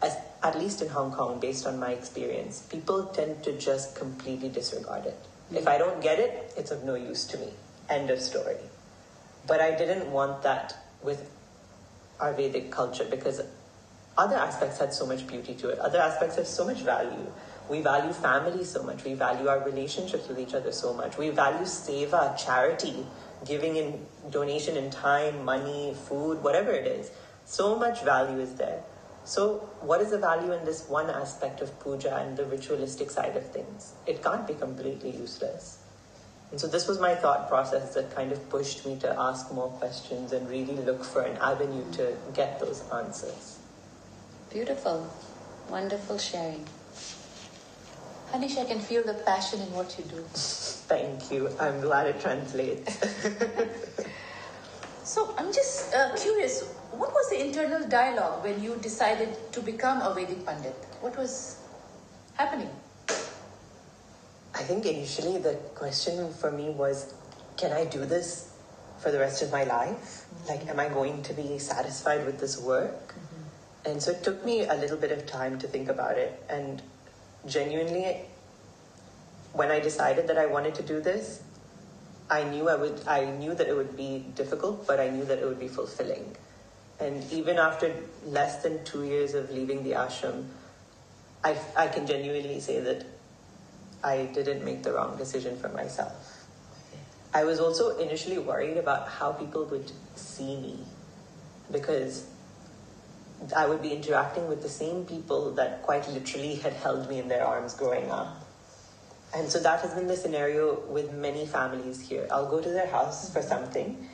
as, 0.02 0.18
at 0.42 0.58
least 0.58 0.82
in 0.82 0.90
Hong 0.90 1.12
Kong, 1.12 1.40
based 1.40 1.68
on 1.68 1.80
my 1.80 1.92
experience, 1.92 2.62
people 2.62 3.06
tend 3.08 3.44
to 3.44 3.58
just 3.58 3.96
completely 3.96 4.50
disregard 4.50 5.06
it. 5.06 5.20
Mm-hmm. 5.22 5.58
If 5.58 5.68
I 5.68 5.78
don't 5.78 6.02
get 6.02 6.20
it, 6.20 6.54
it's 6.58 6.72
of 6.72 6.84
no 6.84 6.96
use 6.96 7.26
to 7.26 7.38
me. 7.38 7.50
End 7.90 8.10
of 8.10 8.20
story. 8.20 8.58
But 9.46 9.62
I 9.62 9.76
didn't 9.76 10.12
want 10.12 10.44
that 10.44 10.76
with 11.04 11.30
our 12.20 12.34
Vedic 12.34 12.72
culture 12.72 13.06
because 13.10 13.42
other 14.18 14.36
aspects 14.36 14.78
had 14.78 14.94
so 14.94 15.06
much 15.06 15.26
beauty 15.28 15.54
to 15.56 15.70
it. 15.70 15.80
Other 15.80 16.00
aspects 16.00 16.36
have 16.36 16.48
so 16.48 16.66
much 16.66 16.82
value. 16.82 17.32
We 17.70 17.82
value 17.82 18.14
family 18.14 18.64
so 18.64 18.84
much. 18.84 19.04
We 19.04 19.14
value 19.16 19.48
our 19.48 19.60
relationships 19.64 20.28
with 20.28 20.40
each 20.40 20.54
other 20.54 20.72
so 20.72 20.94
much. 20.94 21.18
We 21.18 21.30
value 21.30 21.66
seva, 21.66 22.38
charity, 22.38 23.06
giving 23.46 23.76
in 23.76 24.06
donation 24.30 24.78
in 24.78 24.90
time, 24.92 25.44
money, 25.44 25.96
food, 26.08 26.44
whatever 26.44 26.72
it 26.72 26.86
is. 26.86 27.12
So 27.46 27.76
much 27.76 28.04
value 28.04 28.40
is 28.40 28.54
there. 28.56 28.84
So, 29.26 29.70
what 29.80 30.02
is 30.02 30.12
the 30.12 30.18
value 30.18 30.52
in 30.52 30.66
this 30.66 30.88
one 30.90 31.10
aspect 31.10 31.62
of 31.62 31.80
puja 31.80 32.14
and 32.18 32.36
the 32.36 32.46
ritualistic 32.46 33.10
side 33.10 33.38
of 33.38 33.50
things? 33.52 33.94
It 34.06 34.22
can't 34.22 34.46
be 34.46 34.54
completely 34.54 35.12
useless. 35.12 35.83
And 36.54 36.62
so, 36.62 36.68
this 36.68 36.88
was 36.88 37.00
my 37.00 37.16
thought 37.16 37.50
process 37.50 37.96
that 37.96 38.14
kind 38.14 38.32
of 38.32 38.48
pushed 38.48 38.86
me 38.86 38.96
to 39.00 39.20
ask 39.20 39.52
more 39.52 39.70
questions 39.70 40.34
and 40.34 40.48
really 40.48 40.76
look 40.76 41.04
for 41.04 41.24
an 41.24 41.36
avenue 41.38 41.84
to 41.94 42.16
get 42.36 42.60
those 42.60 42.84
answers. 42.94 43.58
Beautiful. 44.52 45.12
Wonderful 45.68 46.20
sharing. 46.20 46.68
Hanish, 48.32 48.60
I 48.60 48.66
can 48.66 48.80
feel 48.80 49.04
the 49.04 49.16
passion 49.16 49.62
in 49.62 49.74
what 49.74 49.98
you 49.98 50.04
do. 50.04 50.18
Thank 50.94 51.32
you. 51.32 51.50
I'm 51.60 51.82
glad 51.82 52.06
it 52.06 52.22
translates. 52.22 53.00
so 55.04 55.34
I'm 55.40 55.52
just 55.52 55.92
uh, 55.96 56.16
curious, 56.16 56.62
what 56.92 57.12
was 57.14 57.32
the 57.32 57.44
internal 57.44 57.90
dialogue 57.90 58.44
when 58.44 58.62
you 58.62 58.76
decided 58.76 59.36
to 59.54 59.60
become 59.60 60.04
a 60.04 60.14
Vedic 60.14 60.46
Pandit? 60.46 60.76
What 61.02 61.18
was 61.18 61.58
happening? 62.36 62.70
I 64.64 64.66
think 64.66 64.86
initially 64.86 65.40
the 65.40 65.56
question 65.76 66.32
for 66.32 66.50
me 66.50 66.70
was, 66.70 67.14
can 67.58 67.74
I 67.74 67.84
do 67.84 68.06
this 68.06 68.56
for 68.98 69.12
the 69.12 69.20
rest 69.20 69.42
of 69.42 69.52
my 69.52 69.66
life? 69.66 70.24
Mm-hmm. 70.24 70.48
Like, 70.48 70.70
am 70.70 70.80
I 70.80 70.88
going 70.88 71.22
to 71.24 71.34
be 71.34 71.60
satisfied 71.60 72.26
with 72.26 72.40
this 72.40 72.58
work? 72.62 73.14
And 73.86 74.02
so 74.02 74.12
it 74.12 74.24
took 74.24 74.46
me 74.46 74.64
a 74.64 74.76
little 74.76 74.96
bit 74.96 75.12
of 75.12 75.26
time 75.26 75.60
to 75.60 75.68
think 75.68 75.90
about 75.90 76.18
it. 76.18 76.42
And 76.50 76.82
genuinely, 77.46 78.22
when 79.52 79.70
I 79.70 79.82
decided 79.82 80.28
that 80.30 80.38
I 80.38 80.46
wanted 80.46 80.76
to 80.76 80.84
do 80.84 81.02
this, 81.02 81.44
I 82.30 82.46
knew 82.46 82.70
I 82.70 82.76
would. 82.76 83.06
I 83.06 83.26
knew 83.26 83.54
that 83.56 83.68
it 83.68 83.76
would 83.76 83.98
be 83.98 84.24
difficult, 84.34 84.88
but 84.88 85.02
I 85.02 85.10
knew 85.10 85.26
that 85.26 85.40
it 85.40 85.46
would 85.46 85.60
be 85.60 85.68
fulfilling. 85.68 86.38
And 87.02 87.30
even 87.34 87.58
after 87.58 87.94
less 88.26 88.64
than 88.64 88.82
two 88.86 89.04
years 89.04 89.34
of 89.34 89.52
leaving 89.52 89.84
the 89.84 89.92
ashram, 89.92 90.46
I, 91.44 91.58
I 91.76 91.90
can 91.90 92.08
genuinely 92.08 92.62
say 92.62 92.80
that 92.80 93.06
I 94.04 94.26
didn't 94.34 94.64
make 94.66 94.84
the 94.84 94.94
wrong 94.94 95.18
decision 95.18 95.58
for 95.58 95.70
myself. 95.70 96.46
I 97.34 97.46
was 97.46 97.60
also 97.60 97.98
initially 97.98 98.38
worried 98.38 98.78
about 98.78 99.08
how 99.08 99.32
people 99.32 99.66
would 99.66 99.92
see 100.16 100.56
me 100.58 100.80
because 101.72 102.28
I 103.56 103.66
would 103.68 103.82
be 103.82 103.90
interacting 103.90 104.48
with 104.48 104.62
the 104.62 104.70
same 104.70 105.06
people 105.06 105.52
that 105.56 105.82
quite 105.82 106.08
literally 106.08 106.56
had 106.56 106.74
held 106.74 107.10
me 107.10 107.20
in 107.20 107.28
their 107.28 107.44
arms 107.46 107.74
growing 107.74 108.10
up. 108.12 108.40
And 109.36 109.50
so 109.50 109.60
that 109.60 109.82
has 109.82 109.94
been 109.96 110.08
the 110.08 110.16
scenario 110.16 110.80
with 110.82 111.12
many 111.12 111.46
families 111.48 112.00
here. 112.08 112.28
I'll 112.32 112.50
go 112.50 112.62
to 112.62 112.70
their 112.70 112.88
house 112.88 113.34
for 113.34 113.40
mm-hmm. 113.40 113.50
something, 113.50 114.10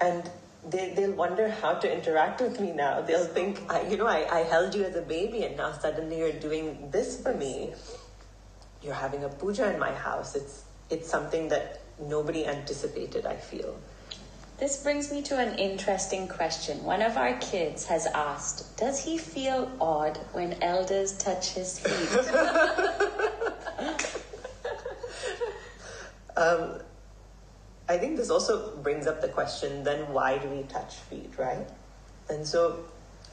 and 0.00 0.28
they, 0.68 0.92
they'll 0.96 1.12
wonder 1.12 1.48
how 1.48 1.74
to 1.74 1.92
interact 1.92 2.40
with 2.40 2.60
me 2.60 2.72
now. 2.72 3.00
They'll 3.00 3.24
think, 3.26 3.60
I, 3.72 3.86
you 3.86 3.96
know, 3.96 4.08
I, 4.08 4.26
I 4.28 4.40
held 4.40 4.74
you 4.74 4.82
as 4.82 4.96
a 4.96 5.02
baby, 5.02 5.44
and 5.44 5.56
now 5.56 5.72
suddenly 5.72 6.18
you're 6.18 6.32
doing 6.32 6.90
this 6.90 7.22
for 7.22 7.32
me. 7.32 7.74
You're 8.86 8.94
having 8.94 9.24
a 9.24 9.28
puja 9.28 9.74
in 9.74 9.80
my 9.80 9.92
house. 9.92 10.36
It's, 10.36 10.62
it's 10.88 11.10
something 11.10 11.48
that 11.48 11.80
nobody 11.98 12.46
anticipated, 12.46 13.26
I 13.26 13.34
feel. 13.34 13.76
This 14.58 14.82
brings 14.82 15.10
me 15.10 15.22
to 15.22 15.38
an 15.38 15.58
interesting 15.58 16.28
question. 16.28 16.84
One 16.84 17.02
of 17.02 17.16
our 17.16 17.36
kids 17.38 17.86
has 17.86 18.06
asked, 18.06 18.78
Does 18.78 19.04
he 19.04 19.18
feel 19.18 19.70
odd 19.80 20.18
when 20.32 20.62
elders 20.62 21.18
touch 21.18 21.50
his 21.50 21.80
feet? 21.80 22.18
um, 26.36 26.78
I 27.88 27.98
think 27.98 28.16
this 28.16 28.30
also 28.30 28.76
brings 28.76 29.06
up 29.06 29.20
the 29.20 29.28
question 29.28 29.84
then 29.84 30.12
why 30.12 30.38
do 30.38 30.48
we 30.48 30.62
touch 30.62 30.94
feet, 30.94 31.34
right? 31.36 31.68
And 32.28 32.46
so 32.46 32.84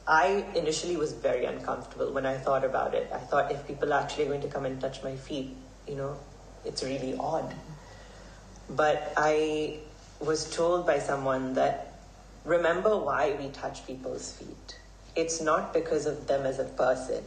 I 0.08 0.46
initially 0.56 0.98
was 0.98 1.14
very 1.14 1.46
uncomfortable 1.46 2.12
when 2.12 2.26
I 2.26 2.38
thought 2.38 2.66
about 2.66 2.94
it. 2.94 3.10
I 3.14 3.20
thought 3.20 3.52
if 3.52 3.66
people 3.66 3.94
are 3.94 4.02
actually 4.02 4.26
going 4.26 4.42
to 4.42 4.50
come 4.50 4.66
and 4.66 4.80
touch 4.80 5.02
my 5.02 5.16
feet, 5.16 5.56
you 5.88 5.96
know, 5.96 6.18
it's 6.66 6.84
really 6.84 7.16
odd. 7.18 7.56
But 8.70 9.14
I 9.16 9.80
was 10.20 10.50
told 10.50 10.86
by 10.86 11.00
someone 11.00 11.54
that 11.54 11.94
remember 12.44 12.98
why 12.98 13.36
we 13.40 13.48
touch 13.50 13.88
people's 13.88 14.34
feet. 14.34 14.80
It's 15.16 15.40
not 15.40 15.74
because 15.74 16.06
of 16.06 16.28
them 16.28 16.46
as 16.46 16.60
a 16.60 16.66
person. 16.66 17.24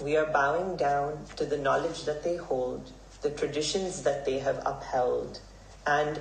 We 0.00 0.16
are 0.16 0.26
bowing 0.26 0.76
down 0.76 1.24
to 1.36 1.44
the 1.44 1.58
knowledge 1.58 2.04
that 2.04 2.22
they 2.22 2.36
hold, 2.36 2.92
the 3.22 3.30
traditions 3.30 4.02
that 4.02 4.24
they 4.24 4.38
have 4.38 4.62
upheld, 4.64 5.40
and 5.86 6.20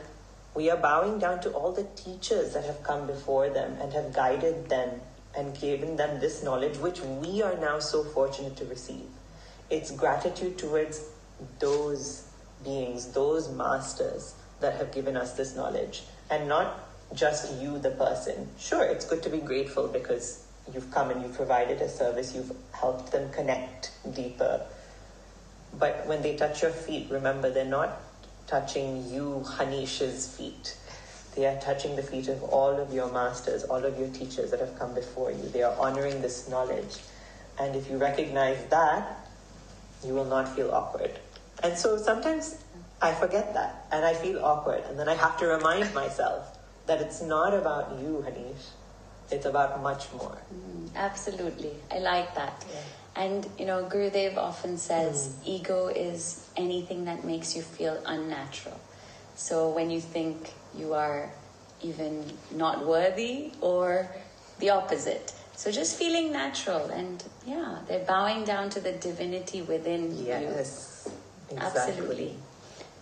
we 0.56 0.70
are 0.70 0.78
bowing 0.78 1.20
down 1.20 1.42
to 1.42 1.52
all 1.52 1.72
the 1.72 1.88
teachers 1.96 2.54
that 2.54 2.66
have 2.66 2.84
come 2.84 3.08
before 3.08 3.50
them 3.50 3.78
and 3.82 3.92
have 3.94 4.14
guided 4.14 4.70
them 4.70 5.02
and 5.36 5.60
given 5.60 5.96
them 5.96 6.20
this 6.20 6.44
knowledge, 6.44 6.78
which 6.78 7.02
we 7.02 7.42
are 7.42 7.58
now 7.58 7.80
so 7.80 8.04
fortunate 8.04 8.56
to 8.58 8.66
receive. 8.66 9.08
It's 9.70 9.92
gratitude 9.92 10.58
towards 10.58 11.10
those 11.60 12.28
beings, 12.63 13.12
those 13.12 13.50
masters 13.50 14.36
that 14.60 14.75
have 14.75 14.92
given 14.92 15.18
us 15.18 15.34
this 15.34 15.56
knowledge, 15.56 16.04
and 16.30 16.48
not 16.48 16.90
just 17.13 17.62
you, 17.62 17.80
the 17.80 17.92
person. 17.92 18.48
Sure, 18.58 18.84
it's 18.84 19.06
good 19.06 19.24
to 19.24 19.30
be 19.30 19.40
grateful 19.40 19.88
because 19.88 20.46
you've 20.74 20.90
come 20.92 21.10
and 21.10 21.22
you've 21.22 21.36
provided 21.36 21.82
a 21.82 21.90
service, 21.90 22.34
you've 22.36 22.52
helped 22.72 23.12
them 23.12 23.32
connect 23.32 23.92
deeper. 24.13 24.62
But 25.78 26.06
when 26.06 26.22
they 26.22 26.36
touch 26.36 26.62
your 26.62 26.72
feet, 26.72 27.08
remember 27.10 27.50
they're 27.50 27.66
not 27.66 28.00
touching 28.48 29.10
you, 29.10 29.46
Hanish's 29.58 30.36
feet. 30.36 30.75
They 31.36 31.46
are 31.48 31.60
touching 31.60 31.96
the 31.96 32.04
feet 32.04 32.28
of 32.28 32.44
all 32.44 32.80
of 32.80 32.94
your 32.94 33.12
masters, 33.12 33.63
all 33.63 33.84
of 33.84 33.98
your 33.98 34.10
teachers 34.10 34.52
that 34.52 34.60
have 34.60 34.78
come 34.78 34.94
before 34.94 35.32
you. 35.32 35.50
They 35.50 35.63
are 35.63 35.75
honoring 35.80 36.22
this 36.22 36.48
knowledge. 36.48 37.00
And 37.60 37.75
if 37.75 37.90
you 37.90 37.98
recognize 37.98 38.63
that, 38.70 39.28
you 40.06 40.13
will 40.13 40.25
not 40.25 40.54
feel 40.56 40.72
awkward. 40.72 41.12
And 41.63 41.78
so 41.78 41.98
sometimes 41.98 42.58
I 43.02 43.13
forget 43.13 43.54
that 43.54 43.86
and 43.92 44.06
I 44.06 44.13
feel 44.13 44.44
awkward. 44.44 44.84
And 44.90 45.00
then 45.00 45.10
I 45.10 45.16
have 45.16 45.38
to 45.40 45.48
remind 45.48 45.94
myself 45.94 46.58
that 46.86 47.02
it's 47.02 47.22
not 47.22 47.54
about 47.54 48.00
you, 48.00 48.25
Hanish. 48.28 48.68
It's 49.32 49.46
about 49.46 49.82
much 49.82 50.12
more. 50.13 50.38
Mm, 50.54 50.96
absolutely. 50.96 51.72
I 51.92 52.00
like 52.00 52.36
that. 52.36 52.63
Yeah. 52.70 52.80
And 53.16 53.48
you 53.58 53.66
know, 53.66 53.86
Gurudev 53.86 54.38
often 54.38 54.78
says 54.78 55.30
mm. 55.30 55.48
ego 55.48 55.88
is 55.88 56.48
anything 56.58 57.06
that 57.06 57.24
makes 57.24 57.56
you 57.56 57.62
feel 57.62 58.02
unnatural. 58.06 58.80
So 59.36 59.70
when 59.70 59.90
you 59.90 60.02
think 60.02 60.54
you 60.77 60.94
are 60.94 61.32
even 61.82 62.24
not 62.51 62.86
worthy 62.86 63.51
or 63.62 64.10
the 64.60 64.70
opposite. 64.70 65.34
So 65.56 65.72
just 65.72 65.98
feeling 65.98 66.32
natural 66.32 66.86
and 66.88 67.24
yeah, 67.46 67.80
they're 67.88 68.06
bowing 68.06 68.44
down 68.44 68.70
to 68.72 68.80
the 68.80 68.94
divinity 68.94 69.62
within 69.62 70.12
yes, 70.12 70.42
you. 70.42 70.48
Yes. 70.48 71.10
Exactly. 71.51 71.82
Absolutely. 71.82 72.36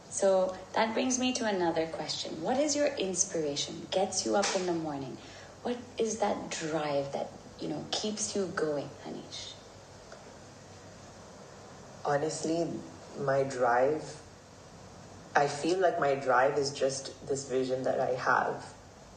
So 0.09 0.55
that 0.73 0.93
brings 0.93 1.19
me 1.19 1.31
to 1.33 1.45
another 1.45 1.85
question. 1.85 2.41
What 2.41 2.59
is 2.59 2.75
your 2.75 2.87
inspiration? 2.87 3.87
Gets 3.91 4.25
you 4.25 4.35
up 4.35 4.47
in 4.55 4.65
the 4.65 4.73
morning? 4.73 5.17
What 5.63 5.77
is 5.97 6.19
that 6.19 6.49
drive 6.49 7.13
that, 7.13 7.29
you 7.59 7.69
know, 7.69 7.85
keeps 7.91 8.35
you 8.35 8.51
going, 8.55 8.89
Anish? 9.07 9.53
honestly, 12.05 12.67
my 13.19 13.43
drive, 13.43 14.03
I 15.33 15.47
feel 15.47 15.79
like 15.79 15.97
my 15.97 16.15
drive 16.15 16.57
is 16.57 16.71
just 16.71 17.25
this 17.27 17.47
vision 17.47 17.83
that 17.83 18.01
I 18.01 18.15
have 18.15 18.65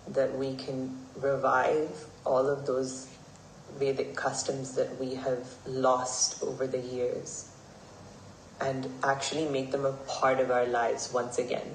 that 0.08 0.36
we 0.36 0.54
can 0.54 0.96
revive 1.16 1.90
all 2.24 2.48
of 2.48 2.66
those 2.66 3.08
Vedic 3.78 4.14
customs 4.14 4.76
that 4.76 5.00
we 5.00 5.16
have 5.16 5.44
lost 5.66 6.40
over 6.44 6.68
the 6.68 6.78
years 6.78 7.50
and 8.60 8.88
actually 9.02 9.48
make 9.48 9.72
them 9.72 9.84
a 9.84 9.92
part 10.06 10.38
of 10.38 10.52
our 10.52 10.66
lives 10.66 11.12
once 11.12 11.38
again. 11.38 11.68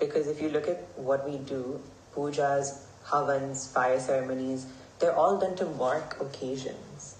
Because 0.00 0.28
if 0.28 0.40
you 0.40 0.48
look 0.48 0.66
at 0.66 0.82
what 0.96 1.28
we 1.28 1.36
do, 1.36 1.78
pujas, 2.14 2.78
havans, 3.04 3.70
fire 3.70 4.00
ceremonies, 4.00 4.64
they're 4.98 5.14
all 5.14 5.38
done 5.38 5.56
to 5.56 5.66
mark 5.66 6.18
occasions. 6.22 7.16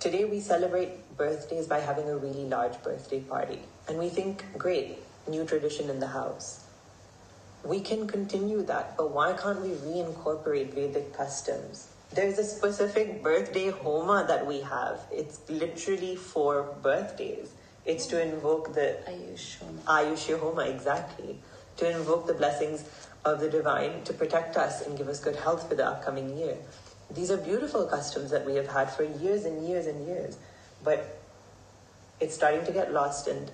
Today 0.00 0.24
we 0.24 0.40
celebrate 0.40 1.16
birthdays 1.16 1.68
by 1.68 1.78
having 1.78 2.08
a 2.08 2.16
really 2.16 2.46
large 2.46 2.82
birthday 2.82 3.20
party. 3.20 3.60
And 3.86 3.96
we 3.98 4.08
think, 4.08 4.44
great, 4.58 4.98
new 5.28 5.44
tradition 5.44 5.90
in 5.90 6.00
the 6.00 6.08
house. 6.08 6.64
We 7.62 7.80
can 7.80 8.06
continue 8.06 8.62
that, 8.62 8.96
but 8.96 9.10
why 9.10 9.34
can't 9.34 9.60
we 9.60 9.70
reincorporate 9.70 10.72
Vedic 10.74 11.12
customs? 11.12 11.88
There's 12.12 12.38
a 12.38 12.44
specific 12.44 13.22
birthday 13.22 13.70
homa 13.70 14.24
that 14.26 14.46
we 14.46 14.60
have. 14.62 15.00
It's 15.12 15.40
literally 15.48 16.16
for 16.16 16.74
birthdays. 16.82 17.52
It's 17.84 18.06
to 18.06 18.20
invoke 18.20 18.74
the 18.74 18.98
Ayush 19.06 19.58
Homa. 19.58 19.80
Ayush 19.86 20.38
Homa, 20.38 20.62
exactly. 20.62 21.38
To 21.76 21.90
invoke 21.90 22.26
the 22.26 22.34
blessings 22.34 22.84
of 23.24 23.40
the 23.40 23.48
divine 23.48 24.02
to 24.04 24.12
protect 24.12 24.56
us 24.56 24.86
and 24.86 24.96
give 24.96 25.08
us 25.08 25.20
good 25.20 25.36
health 25.36 25.68
for 25.68 25.74
the 25.74 25.86
upcoming 25.86 26.36
year. 26.36 26.56
These 27.10 27.30
are 27.30 27.36
beautiful 27.36 27.86
customs 27.86 28.30
that 28.30 28.46
we 28.46 28.56
have 28.56 28.68
had 28.68 28.90
for 28.90 29.04
years 29.04 29.44
and 29.44 29.66
years 29.66 29.86
and 29.86 30.06
years. 30.06 30.38
But 30.82 31.20
it's 32.20 32.34
starting 32.34 32.64
to 32.66 32.72
get 32.72 32.92
lost, 32.92 33.28
and 33.28 33.50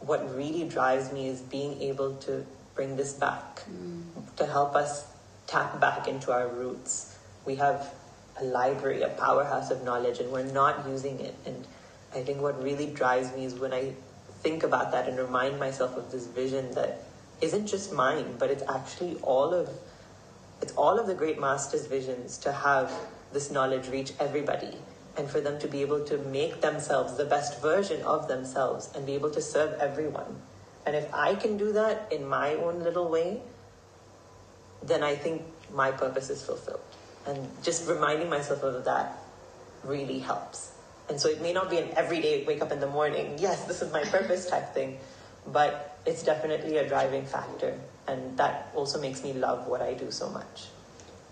what 0.00 0.34
really 0.34 0.68
drives 0.68 1.12
me 1.12 1.28
is 1.28 1.40
being 1.40 1.80
able 1.82 2.14
to 2.16 2.44
bring 2.74 2.96
this 2.96 3.12
back 3.12 3.62
mm. 3.70 4.02
to 4.36 4.46
help 4.46 4.74
us 4.74 5.06
tap 5.46 5.80
back 5.80 6.06
into 6.06 6.32
our 6.32 6.48
roots. 6.48 7.16
We 7.44 7.56
have 7.56 7.92
a 8.40 8.44
library, 8.44 9.02
a 9.02 9.08
powerhouse 9.08 9.70
of 9.70 9.82
knowledge, 9.82 10.20
and 10.20 10.30
we're 10.30 10.44
not 10.44 10.86
using 10.86 11.18
it. 11.20 11.34
And 11.44 11.66
I 12.14 12.22
think 12.22 12.40
what 12.40 12.62
really 12.62 12.86
drives 12.86 13.34
me 13.34 13.44
is 13.44 13.54
when 13.54 13.72
I 13.72 13.94
think 14.42 14.62
about 14.62 14.92
that 14.92 15.08
and 15.08 15.18
remind 15.18 15.58
myself 15.58 15.96
of 15.96 16.12
this 16.12 16.26
vision 16.26 16.72
that 16.74 17.02
isn't 17.40 17.66
just 17.66 17.92
mine, 17.92 18.36
but 18.38 18.50
it's 18.50 18.62
actually 18.68 19.16
all 19.22 19.52
of 19.52 19.68
it's 20.60 20.72
all 20.72 20.98
of 20.98 21.06
the 21.06 21.14
great 21.14 21.40
masters' 21.40 21.86
visions 21.86 22.36
to 22.38 22.52
have 22.52 22.92
this 23.32 23.50
knowledge 23.50 23.88
reach 23.88 24.12
everybody 24.18 24.76
and 25.18 25.28
for 25.28 25.40
them 25.40 25.58
to 25.58 25.66
be 25.66 25.82
able 25.82 26.04
to 26.04 26.16
make 26.18 26.60
themselves 26.60 27.16
the 27.16 27.24
best 27.24 27.60
version 27.60 28.00
of 28.02 28.28
themselves 28.28 28.88
and 28.94 29.04
be 29.04 29.14
able 29.14 29.30
to 29.30 29.42
serve 29.42 29.78
everyone. 29.80 30.40
And 30.86 30.94
if 30.94 31.12
I 31.12 31.34
can 31.34 31.58
do 31.58 31.72
that 31.72 32.10
in 32.12 32.26
my 32.26 32.54
own 32.54 32.80
little 32.82 33.10
way, 33.10 33.42
then 34.82 35.02
I 35.02 35.16
think 35.16 35.42
my 35.74 35.90
purpose 35.90 36.30
is 36.30 36.42
fulfilled. 36.42 36.80
And 37.26 37.48
just 37.62 37.88
reminding 37.88 38.30
myself 38.30 38.62
of 38.62 38.84
that 38.84 39.18
really 39.82 40.20
helps. 40.20 40.72
And 41.10 41.20
so 41.20 41.28
it 41.28 41.42
may 41.42 41.52
not 41.52 41.68
be 41.68 41.78
an 41.78 41.90
everyday 41.96 42.44
wake 42.44 42.62
up 42.62 42.70
in 42.70 42.80
the 42.80 42.86
morning, 42.86 43.36
yes, 43.38 43.64
this 43.64 43.82
is 43.82 43.92
my 43.92 44.04
purpose 44.04 44.48
type 44.48 44.72
thing, 44.72 44.98
but 45.46 45.98
it's 46.06 46.22
definitely 46.22 46.76
a 46.76 46.88
driving 46.88 47.26
factor. 47.26 47.78
And 48.06 48.38
that 48.38 48.70
also 48.74 49.00
makes 49.00 49.22
me 49.22 49.32
love 49.32 49.66
what 49.66 49.82
I 49.82 49.94
do 49.94 50.10
so 50.10 50.30
much. 50.30 50.68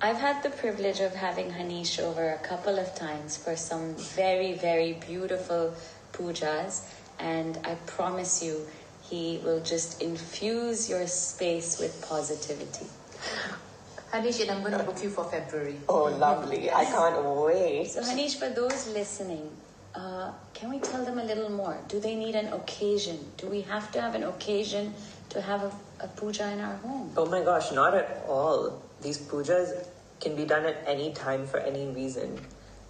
I've 0.01 0.19
had 0.19 0.43
the 0.43 0.51
privilege 0.51 1.01
of 1.01 1.15
having 1.15 1.51
Hanish 1.51 1.99
over 1.99 2.33
a 2.33 2.39
couple 2.39 2.79
of 2.79 2.95
times 2.95 3.39
for 3.39 3.57
some 3.57 3.95
very, 3.95 4.53
very 4.53 4.93
beautiful 4.93 5.73
pujas, 6.13 6.87
and 7.19 7.59
I 7.65 7.77
promise 7.87 8.43
you, 8.43 8.67
he 9.01 9.41
will 9.43 9.61
just 9.61 10.03
infuse 10.03 10.91
your 10.91 11.07
space 11.07 11.79
with 11.81 12.05
positivity. 12.07 12.87
Hanish, 14.13 14.43
and 14.43 14.51
I'm 14.51 14.61
going 14.61 14.77
to 14.77 14.85
book 14.85 15.03
you 15.03 15.09
for 15.09 15.25
February. 15.25 15.77
Oh, 15.89 16.05
lovely. 16.05 16.71
I 16.71 16.85
can't 16.85 17.25
wait. 17.25 17.89
So, 17.89 18.03
Hanish, 18.03 18.37
for 18.39 18.51
those 18.51 18.89
listening, 18.89 19.49
uh, 19.95 20.31
can 20.53 20.69
we 20.69 20.79
tell 20.79 21.07
them 21.07 21.19
a 21.19 21.25
little 21.25 21.49
more? 21.51 21.79
Do 21.89 22.01
they 22.01 22.17
need 22.17 22.35
an 22.35 22.53
occasion? 22.53 23.19
Do 23.39 23.47
we 23.49 23.63
have 23.63 23.91
to 23.93 24.03
have 24.03 24.15
an 24.15 24.25
occasion 24.25 24.93
to 25.31 25.41
have 25.41 25.63
a, 25.63 25.73
a 26.05 26.09
puja 26.09 26.53
in 26.53 26.61
our 26.61 26.77
home? 26.77 27.13
Oh 27.17 27.25
my 27.25 27.43
gosh, 27.43 27.73
not 27.73 27.95
at 27.95 28.25
all. 28.29 28.83
These 29.07 29.19
pujas 29.19 29.87
can 30.21 30.35
be 30.35 30.45
done 30.45 30.67
at 30.67 30.83
any 30.85 31.13
time 31.13 31.47
for 31.47 31.59
any 31.59 31.87
reason. 31.87 32.41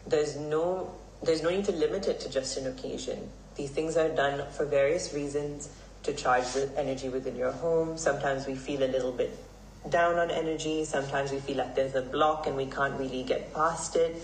There's 0.07 0.35
no 0.35 0.95
there's 1.23 1.43
no 1.43 1.51
need 1.51 1.67
to 1.67 1.73
limit 1.73 2.09
it 2.09 2.21
to 2.21 2.31
just 2.31 2.57
an 2.57 2.67
occasion. 2.67 3.29
These 3.55 3.73
things 3.73 3.99
are 3.99 4.09
done 4.09 4.51
for 4.53 4.65
various 4.65 5.13
reasons 5.13 5.69
to 6.05 6.15
charge 6.15 6.47
the 6.55 6.73
energy 6.79 7.11
within 7.11 7.37
your 7.37 7.53
home. 7.53 7.99
Sometimes 7.99 8.47
we 8.47 8.55
feel 8.55 8.83
a 8.83 8.89
little 8.97 9.13
bit 9.13 9.39
down 9.91 10.19
on 10.19 10.31
energy. 10.31 10.87
Sometimes 10.87 11.33
we 11.33 11.41
feel 11.41 11.59
like 11.59 11.75
there's 11.75 11.95
a 11.95 12.01
block 12.01 12.47
and 12.47 12.57
we 12.57 12.65
can't 12.65 12.99
really 12.99 13.23
get 13.23 13.53
past 13.53 13.95
it. 13.95 14.17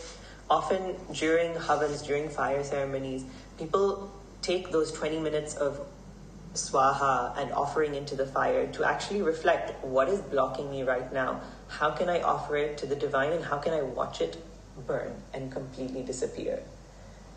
Often 0.49 0.97
during 1.13 1.53
havans, 1.57 2.07
during 2.07 2.31
fire 2.31 2.65
ceremonies, 2.65 3.27
people 3.59 4.11
take 4.41 4.73
those 4.73 4.93
20 4.93 5.21
minutes 5.21 5.57
of 5.57 5.79
swaha 6.55 7.37
and 7.39 7.53
offering 7.53 7.95
into 7.95 8.15
the 8.15 8.27
fire 8.27 8.67
to 8.73 8.85
actually 8.85 9.23
reflect 9.23 9.83
what 9.85 10.09
is 10.09 10.21
blocking 10.21 10.71
me 10.71 10.83
right 10.83 11.13
now. 11.13 11.41
How 11.79 11.91
can 11.91 12.09
I 12.11 12.21
offer 12.21 12.57
it 12.57 12.77
to 12.79 12.87
the 12.87 12.95
divine 12.95 13.33
and 13.33 13.45
how 13.45 13.59
can 13.59 13.73
I 13.73 13.81
watch 13.81 14.21
it 14.21 14.37
burn 14.87 15.15
and 15.33 15.51
completely 15.51 16.03
disappear? 16.03 16.63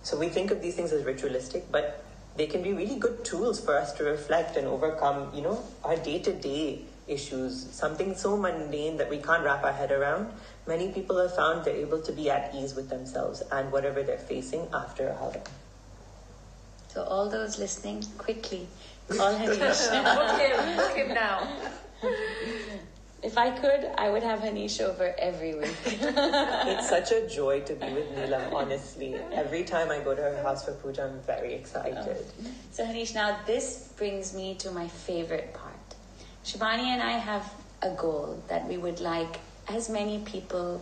So 0.03 0.17
we 0.17 0.27
think 0.27 0.51
of 0.51 0.61
these 0.61 0.75
things 0.75 0.91
as 0.91 1.03
ritualistic, 1.05 1.71
but 1.71 2.03
they 2.35 2.45
can 2.45 2.61
be 2.61 2.73
really 2.73 2.97
good 2.97 3.23
tools 3.23 3.63
for 3.63 3.77
us 3.77 3.93
to 3.93 4.03
reflect 4.03 4.57
and 4.57 4.67
overcome, 4.67 5.33
you 5.33 5.41
know, 5.41 5.63
our 5.85 5.95
day 5.95 6.19
to 6.19 6.33
day 6.33 6.81
issues, 7.07 7.67
something 7.71 8.13
so 8.13 8.35
mundane 8.35 8.97
that 8.97 9.09
we 9.09 9.19
can't 9.19 9.43
wrap 9.43 9.63
our 9.63 9.71
head 9.71 9.91
around. 9.91 10.29
Many 10.67 10.91
people 10.91 11.17
have 11.17 11.33
found 11.33 11.63
they're 11.63 11.75
able 11.87 12.01
to 12.01 12.11
be 12.11 12.29
at 12.29 12.53
ease 12.53 12.75
with 12.75 12.89
themselves 12.89 13.41
and 13.51 13.71
whatever 13.71 14.03
they're 14.03 14.17
facing 14.17 14.67
after 14.73 15.07
a 15.07 15.13
havan. 15.13 15.47
So, 16.89 17.03
all 17.03 17.29
those 17.29 17.57
listening, 17.57 18.03
quickly 18.17 18.67
call 19.07 19.33
Hanish. 19.33 19.89
book 20.15 20.39
him, 20.39 20.75
book 20.75 20.95
him 20.95 21.13
now. 21.13 21.47
if 23.35 23.39
I 23.39 23.49
could, 23.49 23.91
I 23.97 24.09
would 24.09 24.23
have 24.23 24.39
Hanish 24.39 24.79
over 24.79 25.13
every 25.19 25.55
week. 25.55 25.75
It's 26.71 26.87
such 26.87 27.11
a 27.11 27.27
joy 27.27 27.59
to 27.61 27.73
be 27.75 27.87
with 27.93 28.09
Neelam, 28.15 28.53
honestly. 28.61 29.15
Every 29.33 29.65
time 29.65 29.91
I 29.91 29.99
go 29.99 30.15
to 30.15 30.21
her 30.21 30.41
house 30.41 30.63
for 30.63 30.71
puja, 30.71 31.03
I'm 31.03 31.19
very 31.27 31.53
excited. 31.53 32.25
So, 32.71 32.85
Hanish, 32.85 33.13
now 33.13 33.39
this 33.45 33.89
brings 33.97 34.33
me 34.33 34.55
to 34.63 34.71
my 34.71 34.87
favorite 34.87 35.53
part. 35.53 35.89
Shivani 36.45 36.87
and 36.95 37.01
I 37.01 37.15
have 37.31 37.45
a 37.81 37.89
goal 37.89 38.41
that 38.47 38.69
we 38.69 38.77
would 38.77 39.01
like 39.01 39.41
as 39.67 39.89
many 39.89 40.19
people 40.19 40.81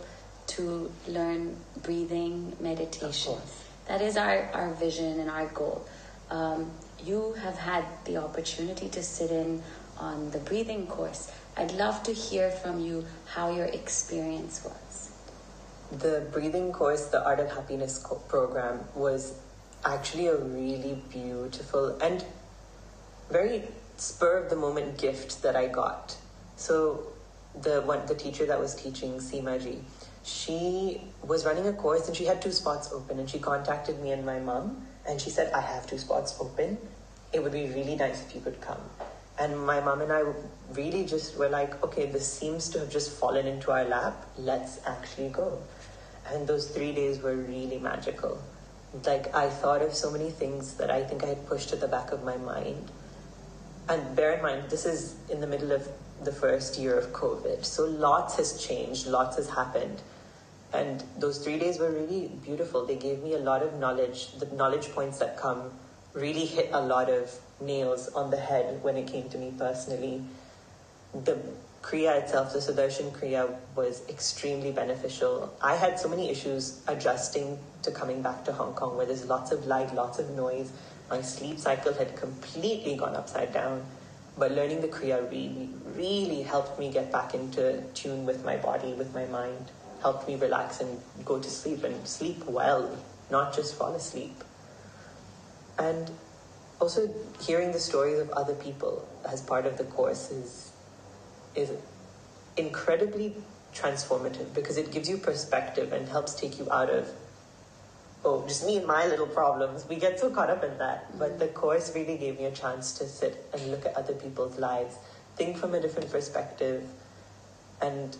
to 0.54 0.92
learn 1.08 1.56
breathing 1.82 2.54
meditation. 2.60 3.32
Of. 3.32 3.64
That 3.86 4.00
is 4.00 4.16
our, 4.16 4.48
our 4.54 4.70
vision 4.74 5.18
and 5.18 5.28
our 5.28 5.46
goal. 5.46 5.84
Um, 6.30 6.70
you 7.02 7.32
have 7.32 7.58
had 7.58 7.84
the 8.04 8.18
opportunity 8.18 8.88
to 8.90 9.02
sit 9.02 9.32
in 9.32 9.60
on 9.98 10.30
the 10.30 10.38
breathing 10.38 10.86
course. 10.86 11.30
I'd 11.56 11.72
love 11.72 12.02
to 12.04 12.12
hear 12.12 12.50
from 12.50 12.80
you 12.80 13.04
how 13.26 13.54
your 13.54 13.66
experience 13.66 14.64
was. 14.64 15.12
The 15.92 16.26
breathing 16.32 16.72
course, 16.72 17.06
the 17.06 17.24
Art 17.24 17.40
of 17.40 17.50
Happiness 17.50 17.98
co- 17.98 18.16
program, 18.16 18.80
was 18.94 19.34
actually 19.84 20.26
a 20.28 20.36
really 20.36 21.00
beautiful 21.10 21.96
and 22.00 22.24
very 23.30 23.68
spur 23.96 24.38
of 24.38 24.50
the 24.50 24.56
moment 24.56 24.98
gift 24.98 25.42
that 25.42 25.54
I 25.56 25.68
got. 25.68 26.16
So 26.56 27.06
the 27.60 27.82
one 27.82 28.04
the 28.06 28.14
teacher 28.14 28.46
that 28.46 28.58
was 28.58 28.74
teaching 28.74 29.14
Seemaji, 29.14 29.82
she 30.24 31.02
was 31.22 31.44
running 31.44 31.66
a 31.66 31.72
course 31.72 32.08
and 32.08 32.16
she 32.16 32.24
had 32.24 32.42
two 32.42 32.50
spots 32.50 32.90
open 32.92 33.18
and 33.18 33.28
she 33.28 33.38
contacted 33.38 34.00
me 34.00 34.10
and 34.10 34.24
my 34.24 34.38
mom 34.40 34.86
and 35.06 35.20
she 35.20 35.30
said, 35.30 35.52
I 35.52 35.60
have 35.60 35.86
two 35.86 35.98
spots 35.98 36.36
open. 36.40 36.78
It 37.32 37.42
would 37.42 37.52
be 37.52 37.66
really 37.66 37.94
nice 37.94 38.22
if 38.22 38.34
you 38.34 38.40
could 38.40 38.60
come. 38.60 38.80
And 39.38 39.66
my 39.66 39.80
mom 39.80 40.00
and 40.00 40.12
I 40.12 40.22
really 40.72 41.04
just 41.04 41.36
were 41.36 41.48
like, 41.48 41.82
okay, 41.82 42.06
this 42.06 42.30
seems 42.30 42.68
to 42.70 42.78
have 42.78 42.90
just 42.90 43.10
fallen 43.10 43.46
into 43.46 43.72
our 43.72 43.84
lap. 43.84 44.26
Let's 44.38 44.80
actually 44.86 45.30
go. 45.30 45.58
And 46.32 46.46
those 46.46 46.68
three 46.70 46.92
days 46.92 47.20
were 47.20 47.34
really 47.34 47.78
magical. 47.78 48.40
Like, 49.04 49.34
I 49.34 49.50
thought 49.50 49.82
of 49.82 49.92
so 49.92 50.10
many 50.10 50.30
things 50.30 50.74
that 50.74 50.90
I 50.90 51.02
think 51.02 51.24
I 51.24 51.26
had 51.26 51.46
pushed 51.48 51.70
to 51.70 51.76
the 51.76 51.88
back 51.88 52.12
of 52.12 52.22
my 52.22 52.36
mind. 52.36 52.92
And 53.88 54.14
bear 54.14 54.32
in 54.34 54.42
mind, 54.42 54.70
this 54.70 54.86
is 54.86 55.16
in 55.28 55.40
the 55.40 55.48
middle 55.48 55.72
of 55.72 55.88
the 56.22 56.32
first 56.32 56.78
year 56.78 56.96
of 56.96 57.12
COVID. 57.12 57.64
So 57.64 57.84
lots 57.84 58.36
has 58.36 58.64
changed, 58.64 59.08
lots 59.08 59.36
has 59.36 59.50
happened. 59.50 60.00
And 60.72 61.02
those 61.18 61.38
three 61.38 61.58
days 61.58 61.78
were 61.78 61.90
really 61.90 62.28
beautiful. 62.42 62.86
They 62.86 62.96
gave 62.96 63.22
me 63.22 63.34
a 63.34 63.38
lot 63.38 63.62
of 63.62 63.74
knowledge. 63.74 64.32
The 64.38 64.46
knowledge 64.54 64.90
points 64.92 65.18
that 65.18 65.36
come 65.36 65.72
really 66.14 66.46
hit 66.46 66.70
a 66.72 66.80
lot 66.80 67.10
of 67.10 67.30
nails 67.60 68.08
on 68.08 68.30
the 68.30 68.36
head 68.36 68.82
when 68.82 68.96
it 68.96 69.06
came 69.06 69.28
to 69.28 69.38
me 69.38 69.52
personally. 69.58 70.22
The 71.12 71.38
Kriya 71.82 72.22
itself, 72.22 72.52
the 72.52 72.60
Sudarshan 72.60 73.12
Kriya, 73.12 73.54
was 73.74 74.02
extremely 74.08 74.70
beneficial. 74.72 75.52
I 75.60 75.74
had 75.74 75.98
so 75.98 76.08
many 76.08 76.30
issues 76.30 76.80
adjusting 76.86 77.58
to 77.82 77.90
coming 77.90 78.22
back 78.22 78.44
to 78.46 78.52
Hong 78.52 78.74
Kong 78.74 78.96
where 78.96 79.06
there's 79.06 79.26
lots 79.26 79.50
of 79.50 79.66
light, 79.66 79.94
lots 79.94 80.18
of 80.18 80.30
noise. 80.30 80.72
My 81.10 81.20
sleep 81.20 81.58
cycle 81.58 81.92
had 81.92 82.16
completely 82.16 82.96
gone 82.96 83.14
upside 83.16 83.52
down. 83.52 83.84
But 84.38 84.52
learning 84.52 84.80
the 84.80 84.88
Kriya 84.88 85.30
really, 85.30 85.68
really 85.94 86.42
helped 86.42 86.78
me 86.78 86.90
get 86.90 87.12
back 87.12 87.34
into 87.34 87.82
tune 87.94 88.24
with 88.24 88.44
my 88.44 88.56
body, 88.56 88.92
with 88.94 89.14
my 89.14 89.26
mind, 89.26 89.70
helped 90.00 90.26
me 90.26 90.36
relax 90.36 90.80
and 90.80 91.00
go 91.24 91.38
to 91.38 91.48
sleep 91.50 91.84
and 91.84 92.06
sleep 92.06 92.44
well, 92.46 92.96
not 93.30 93.54
just 93.54 93.76
fall 93.76 93.94
asleep. 93.94 94.42
And 95.78 96.10
also 96.80 97.12
hearing 97.40 97.72
the 97.72 97.80
stories 97.80 98.18
of 98.18 98.30
other 98.30 98.54
people 98.54 99.08
as 99.28 99.40
part 99.40 99.66
of 99.66 99.78
the 99.78 99.84
course 99.84 100.30
is, 100.30 100.72
is 101.54 101.70
incredibly 102.56 103.36
transformative 103.74 104.54
because 104.54 104.76
it 104.76 104.92
gives 104.92 105.08
you 105.08 105.16
perspective 105.16 105.92
and 105.92 106.08
helps 106.08 106.34
take 106.34 106.58
you 106.58 106.70
out 106.70 106.88
of 106.90 107.08
oh 108.24 108.46
just 108.46 108.64
me 108.66 108.76
and 108.76 108.86
my 108.86 109.06
little 109.06 109.26
problems. 109.26 109.86
We 109.88 109.96
get 109.96 110.18
so 110.18 110.30
caught 110.30 110.50
up 110.50 110.64
in 110.64 110.78
that. 110.78 111.08
Mm-hmm. 111.08 111.18
But 111.18 111.38
the 111.38 111.48
course 111.48 111.92
really 111.94 112.16
gave 112.16 112.38
me 112.38 112.46
a 112.46 112.52
chance 112.52 112.92
to 112.98 113.06
sit 113.06 113.46
and 113.52 113.70
look 113.70 113.84
at 113.84 113.94
other 113.96 114.14
people's 114.14 114.58
lives 114.58 114.96
think 115.36 115.56
from 115.56 115.74
a 115.74 115.80
different 115.80 116.10
perspective. 116.10 116.84
And 117.82 118.16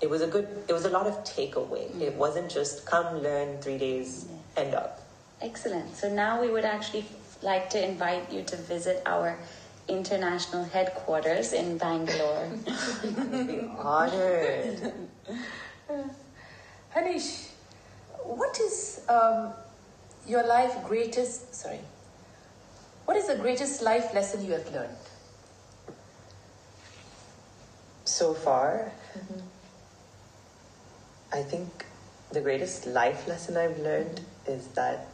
it 0.00 0.08
was 0.08 0.20
a 0.20 0.26
good 0.26 0.48
it 0.68 0.72
was 0.72 0.84
a 0.84 0.90
lot 0.90 1.06
of 1.06 1.14
takeaway. 1.24 1.88
Mm-hmm. 1.88 2.02
It 2.02 2.14
wasn't 2.14 2.50
just 2.50 2.86
come 2.86 3.22
learn 3.22 3.58
three 3.60 3.78
days 3.78 4.26
end 4.56 4.74
up 4.74 5.00
Excellent. 5.40 5.96
So 5.96 6.08
now 6.08 6.40
we 6.40 6.50
would 6.50 6.64
actually 6.64 7.06
like 7.42 7.70
to 7.70 7.82
invite 7.82 8.30
you 8.30 8.42
to 8.42 8.56
visit 8.56 9.02
our 9.06 9.38
international 9.88 10.64
headquarters 10.64 11.52
in 11.52 11.78
Bangalore. 11.78 12.50
be 13.02 13.60
honored 13.78 14.92
Hanish, 16.94 17.48
what 18.22 18.58
is 18.60 19.00
um, 19.08 19.52
your 20.26 20.46
life 20.46 20.76
greatest, 20.84 21.54
sorry, 21.54 21.80
what 23.04 23.16
is 23.16 23.26
the 23.28 23.36
greatest 23.36 23.82
life 23.82 24.12
lesson 24.12 24.44
you 24.44 24.52
have 24.52 24.70
learned? 24.72 24.96
so 28.10 28.34
far 28.34 28.92
I 31.32 31.42
think 31.42 31.86
the 32.32 32.40
greatest 32.40 32.86
life 32.86 33.28
lesson 33.28 33.56
I've 33.56 33.78
learned 33.78 34.20
is 34.46 34.66
that 34.78 35.06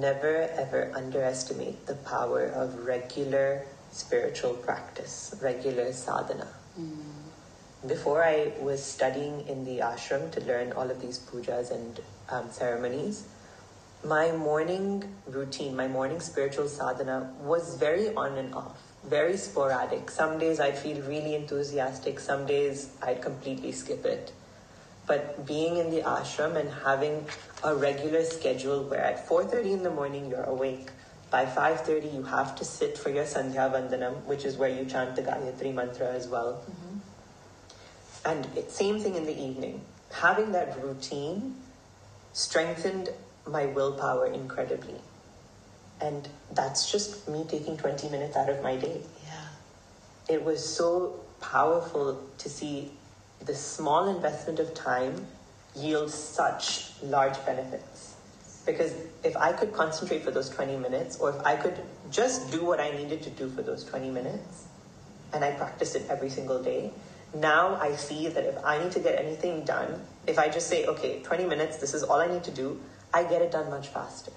never 0.00 0.48
ever 0.56 0.90
underestimate 0.94 1.86
the 1.86 1.94
power 1.94 2.46
of 2.46 2.86
regular 2.86 3.64
spiritual 3.90 4.54
practice, 4.54 5.34
regular 5.42 5.92
sadhana. 5.92 6.48
Before 7.86 8.22
I 8.22 8.52
was 8.60 8.82
studying 8.82 9.46
in 9.48 9.64
the 9.64 9.78
ashram 9.80 10.30
to 10.32 10.40
learn 10.42 10.72
all 10.72 10.90
of 10.90 11.00
these 11.00 11.18
pujas 11.18 11.70
and 11.70 12.00
um, 12.30 12.50
ceremonies, 12.50 13.26
my 14.04 14.32
morning 14.32 15.04
routine, 15.26 15.76
my 15.76 15.88
morning 15.88 16.20
spiritual 16.20 16.68
sadhana 16.68 17.32
was 17.40 17.76
very 17.76 18.14
on 18.14 18.38
and 18.38 18.54
off, 18.54 18.80
very 19.04 19.36
sporadic. 19.36 20.10
Some 20.10 20.38
days 20.38 20.60
I'd 20.60 20.78
feel 20.78 21.02
really 21.02 21.34
enthusiastic, 21.34 22.18
some 22.18 22.46
days 22.46 22.90
I'd 23.02 23.20
completely 23.20 23.72
skip 23.72 24.04
it. 24.04 24.32
But 25.06 25.46
being 25.46 25.76
in 25.76 25.90
the 25.90 26.02
ashram 26.02 26.56
and 26.56 26.70
having 26.70 27.26
a 27.64 27.74
regular 27.74 28.24
schedule 28.24 28.84
where 28.84 29.00
at 29.00 29.28
4.30 29.28 29.72
in 29.72 29.82
the 29.82 29.90
morning 29.90 30.30
you're 30.30 30.44
awake, 30.44 30.90
by 31.30 31.44
5.30 31.46 32.14
you 32.14 32.22
have 32.24 32.54
to 32.56 32.64
sit 32.64 32.96
for 32.98 33.10
your 33.10 33.24
Sandhya 33.24 33.72
Vandanam, 33.72 34.22
which 34.24 34.44
is 34.44 34.56
where 34.56 34.68
you 34.68 34.84
chant 34.84 35.16
the 35.16 35.22
Gayatri 35.22 35.74
Mantra 35.74 36.12
as 36.12 36.28
well. 36.28 36.62
Mm-hmm. 36.70 36.98
And 38.24 38.46
it, 38.56 38.70
same 38.70 39.00
thing 39.00 39.14
in 39.16 39.26
the 39.26 39.36
evening. 39.36 39.82
having 40.12 40.52
that 40.52 40.82
routine 40.82 41.56
strengthened 42.32 43.08
my 43.46 43.66
willpower 43.66 44.26
incredibly. 44.26 45.00
And 46.00 46.28
that's 46.52 46.90
just 46.90 47.28
me 47.28 47.44
taking 47.48 47.76
20 47.76 48.08
minutes 48.08 48.36
out 48.36 48.48
of 48.48 48.62
my 48.62 48.76
day. 48.76 49.00
Yeah. 49.24 50.34
It 50.34 50.44
was 50.44 50.64
so 50.64 51.20
powerful 51.40 52.20
to 52.38 52.48
see 52.48 52.92
the 53.44 53.54
small 53.54 54.08
investment 54.08 54.58
of 54.58 54.74
time 54.74 55.26
yields 55.74 56.14
such 56.14 56.90
large 57.02 57.44
benefits. 57.44 58.16
Because 58.64 58.94
if 59.24 59.36
I 59.36 59.52
could 59.52 59.72
concentrate 59.72 60.22
for 60.22 60.30
those 60.30 60.48
20 60.48 60.76
minutes, 60.76 61.16
or 61.16 61.30
if 61.30 61.40
I 61.44 61.56
could 61.56 61.78
just 62.10 62.52
do 62.52 62.64
what 62.64 62.78
I 62.78 62.92
needed 62.92 63.22
to 63.22 63.30
do 63.30 63.48
for 63.48 63.62
those 63.62 63.84
20 63.84 64.10
minutes, 64.10 64.66
and 65.32 65.44
I 65.44 65.52
practiced 65.52 65.96
it 65.96 66.06
every 66.08 66.30
single 66.30 66.62
day, 66.62 66.92
now 67.34 67.76
I 67.76 67.96
see 67.96 68.28
that 68.28 68.44
if 68.44 68.62
I 68.64 68.82
need 68.82 68.92
to 68.92 69.00
get 69.00 69.18
anything 69.18 69.64
done, 69.64 70.02
if 70.26 70.38
I 70.38 70.48
just 70.48 70.68
say, 70.68 70.86
okay, 70.86 71.22
20 71.22 71.46
minutes, 71.46 71.78
this 71.78 71.94
is 71.94 72.02
all 72.02 72.20
I 72.20 72.28
need 72.28 72.44
to 72.44 72.50
do, 72.50 72.80
I 73.12 73.24
get 73.24 73.42
it 73.42 73.50
done 73.50 73.70
much 73.70 73.88
faster. 73.88 74.32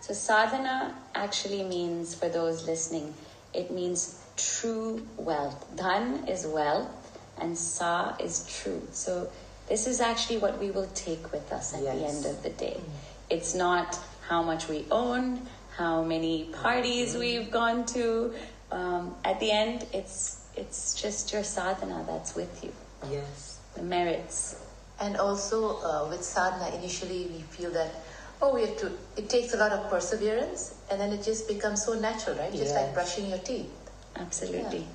So 0.00 0.12
sadhana 0.12 0.96
actually 1.14 1.62
means, 1.62 2.14
for 2.14 2.28
those 2.28 2.66
listening, 2.66 3.14
it 3.52 3.70
means 3.70 4.20
true 4.36 5.06
wealth. 5.16 5.64
Dhan 5.76 6.28
is 6.28 6.46
wealth, 6.46 7.03
and 7.40 7.56
sa 7.56 8.14
is 8.18 8.46
true. 8.62 8.82
So 8.92 9.28
this 9.68 9.86
is 9.86 10.00
actually 10.00 10.38
what 10.38 10.58
we 10.58 10.70
will 10.70 10.88
take 10.94 11.32
with 11.32 11.52
us 11.52 11.74
at 11.74 11.80
the 11.82 12.06
end 12.06 12.24
of 12.26 12.42
the 12.42 12.50
day. 12.50 12.80
It's 13.30 13.54
not 13.54 13.98
how 14.28 14.42
much 14.42 14.68
we 14.68 14.84
own, 14.90 15.46
how 15.76 16.02
many 16.02 16.44
parties 16.62 17.16
we've 17.16 17.50
gone 17.50 17.86
to. 17.86 18.34
Um, 18.70 19.14
at 19.24 19.40
the 19.40 19.50
end, 19.50 19.86
it's 19.92 20.40
it's 20.56 20.94
just 21.00 21.32
your 21.32 21.42
sadhana 21.42 22.04
that's 22.06 22.34
with 22.34 22.62
you, 22.62 22.72
Yes. 23.10 23.58
the 23.74 23.82
merits. 23.82 24.56
And 25.00 25.16
also 25.16 25.78
uh, 25.78 26.08
with 26.08 26.22
sadhana, 26.22 26.76
initially 26.76 27.26
we 27.26 27.42
feel 27.42 27.70
that 27.72 27.92
oh, 28.40 28.54
we 28.54 28.60
have 28.62 28.76
to. 28.78 28.92
It 29.16 29.28
takes 29.28 29.54
a 29.54 29.56
lot 29.56 29.72
of 29.72 29.90
perseverance, 29.90 30.74
and 30.90 31.00
then 31.00 31.12
it 31.12 31.22
just 31.24 31.48
becomes 31.48 31.84
so 31.84 31.94
natural, 31.98 32.36
right? 32.36 32.52
Just 32.52 32.74
like 32.74 32.94
brushing 32.94 33.28
your 33.28 33.38
teeth. 33.38 33.70
Absolutely. 34.16 34.86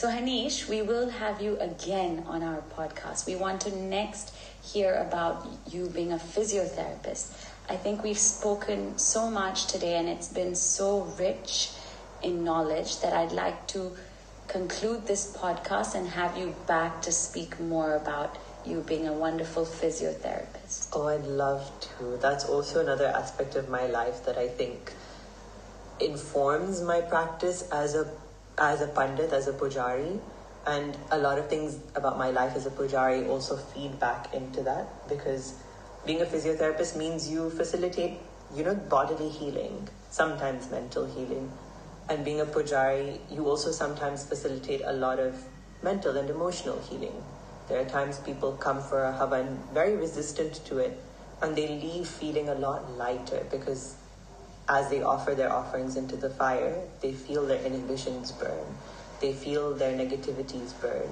So, 0.00 0.08
Hanish, 0.08 0.66
we 0.66 0.80
will 0.80 1.10
have 1.10 1.42
you 1.42 1.58
again 1.58 2.24
on 2.26 2.42
our 2.42 2.62
podcast. 2.74 3.26
We 3.26 3.36
want 3.36 3.60
to 3.60 3.76
next 3.76 4.34
hear 4.62 4.94
about 4.94 5.46
you 5.70 5.90
being 5.90 6.10
a 6.10 6.16
physiotherapist. 6.16 7.34
I 7.68 7.76
think 7.76 8.02
we've 8.02 8.16
spoken 8.16 8.96
so 8.96 9.30
much 9.30 9.66
today 9.66 9.96
and 9.96 10.08
it's 10.08 10.28
been 10.28 10.54
so 10.54 11.02
rich 11.18 11.72
in 12.22 12.44
knowledge 12.44 13.00
that 13.00 13.12
I'd 13.12 13.32
like 13.32 13.66
to 13.74 13.94
conclude 14.48 15.06
this 15.06 15.36
podcast 15.36 15.94
and 15.94 16.08
have 16.08 16.34
you 16.34 16.54
back 16.66 17.02
to 17.02 17.12
speak 17.12 17.60
more 17.60 17.94
about 17.94 18.38
you 18.64 18.80
being 18.80 19.06
a 19.06 19.12
wonderful 19.12 19.66
physiotherapist. 19.66 20.88
Oh, 20.94 21.08
I'd 21.08 21.26
love 21.26 21.70
to. 21.98 22.16
That's 22.22 22.46
also 22.46 22.80
another 22.80 23.08
aspect 23.08 23.54
of 23.54 23.68
my 23.68 23.84
life 23.86 24.24
that 24.24 24.38
I 24.38 24.48
think 24.48 24.94
informs 26.00 26.80
my 26.80 27.02
practice 27.02 27.68
as 27.70 27.94
a 27.94 28.10
as 28.60 28.82
a 28.82 28.86
pandit, 28.86 29.32
as 29.32 29.48
a 29.48 29.52
pujari, 29.52 30.20
and 30.66 30.96
a 31.10 31.18
lot 31.18 31.38
of 31.38 31.48
things 31.48 31.78
about 31.94 32.18
my 32.18 32.30
life 32.30 32.54
as 32.54 32.66
a 32.66 32.70
pujari 32.70 33.26
also 33.26 33.56
feed 33.56 33.98
back 33.98 34.32
into 34.34 34.62
that 34.62 35.08
because 35.08 35.54
being 36.04 36.20
a 36.20 36.26
physiotherapist 36.26 36.94
means 36.94 37.30
you 37.30 37.48
facilitate, 37.50 38.18
you 38.54 38.62
know, 38.62 38.74
bodily 38.74 39.30
healing, 39.30 39.88
sometimes 40.10 40.70
mental 40.70 41.06
healing, 41.06 41.50
and 42.08 42.24
being 42.24 42.40
a 42.40 42.46
pujari, 42.46 43.18
you 43.30 43.48
also 43.48 43.70
sometimes 43.70 44.24
facilitate 44.24 44.82
a 44.84 44.92
lot 44.92 45.18
of 45.18 45.42
mental 45.82 46.16
and 46.16 46.28
emotional 46.28 46.78
healing. 46.82 47.24
There 47.68 47.80
are 47.80 47.88
times 47.88 48.18
people 48.18 48.52
come 48.52 48.82
for 48.82 49.04
a 49.04 49.12
havan 49.12 49.56
very 49.72 49.96
resistant 49.96 50.64
to 50.66 50.78
it, 50.78 51.00
and 51.40 51.56
they 51.56 51.68
leave 51.68 52.06
feeling 52.06 52.48
a 52.50 52.54
lot 52.54 52.90
lighter 52.98 53.46
because 53.50 53.94
as 54.70 54.88
they 54.88 55.02
offer 55.02 55.34
their 55.34 55.52
offerings 55.52 55.96
into 55.96 56.16
the 56.16 56.30
fire, 56.30 56.80
they 57.02 57.12
feel 57.12 57.44
their 57.44 57.60
inhibitions 57.62 58.30
burn, 58.30 58.66
they 59.20 59.32
feel 59.32 59.74
their 59.74 59.92
negativities 59.92 60.80
burn. 60.80 61.10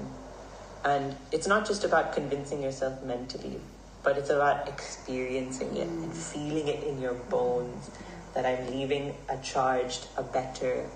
And 0.85 1.17
it's 1.33 1.49
not 1.49 1.67
just 1.67 1.83
about 1.83 2.13
convincing 2.13 2.63
yourself 2.63 3.03
mentally, 3.03 3.61
but 4.05 4.17
it's 4.17 4.31
about 4.31 4.69
experiencing 4.69 5.77
it 5.77 5.89
and 5.89 6.13
mm. 6.13 6.17
feeling 6.17 6.69
it 6.69 6.85
in 6.85 7.01
your 7.01 7.15
bones 7.15 7.91
that 8.35 8.47
I'm 8.47 8.71
leaving 8.71 9.17
a 9.29 9.37
charged, 9.39 10.07
a 10.17 10.23
better, 10.23 10.89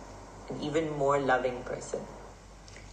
an 0.49 0.63
even 0.63 0.97
more 0.97 1.19
loving 1.19 1.65
person. 1.65 2.01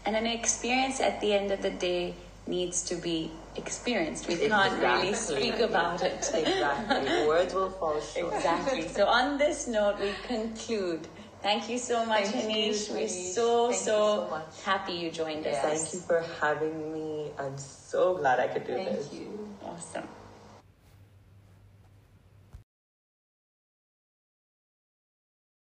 And 0.04 0.16
an 0.16 0.26
experience 0.26 1.00
at 1.00 1.22
the 1.22 1.34
end 1.34 1.52
of 1.52 1.62
the 1.62 1.70
day 1.70 2.16
needs 2.48 2.82
to 2.84 2.96
be 2.96 3.30
experienced. 3.56 4.28
We 4.28 4.38
can't 4.38 4.82
really 4.82 5.14
speak 5.14 5.60
about 5.60 6.02
it. 6.04 6.30
Exactly. 6.34 7.28
Words 7.28 7.54
will 7.54 7.70
fall 7.70 8.00
short. 8.00 8.34
Exactly. 8.34 8.88
So 8.88 9.06
on 9.08 9.38
this 9.38 9.68
note, 9.68 10.00
we 10.00 10.14
conclude. 10.24 11.08
Thank 11.42 11.70
you 11.70 11.78
so 11.78 12.06
much, 12.06 12.26
Thank 12.26 12.56
you, 12.56 12.74
Hanish. 12.74 12.92
We're 12.92 13.08
so, 13.08 13.70
Thank 13.70 13.80
you 13.80 13.86
so, 13.86 14.28
so 14.30 14.44
happy 14.66 14.94
you 14.94 15.10
joined 15.10 15.48
us. 15.48 15.58
Thank 15.62 15.94
you 15.94 16.00
for 16.00 16.22
having 16.42 16.94
me. 16.94 17.32
I'm 17.40 17.58
so 17.58 18.16
glad 18.16 18.40
I 18.40 18.48
could 18.48 18.68
do 18.68 18.74
this. 18.74 19.08
Thank 19.08 19.22
you. 19.22 19.58
Awesome. 19.64 20.08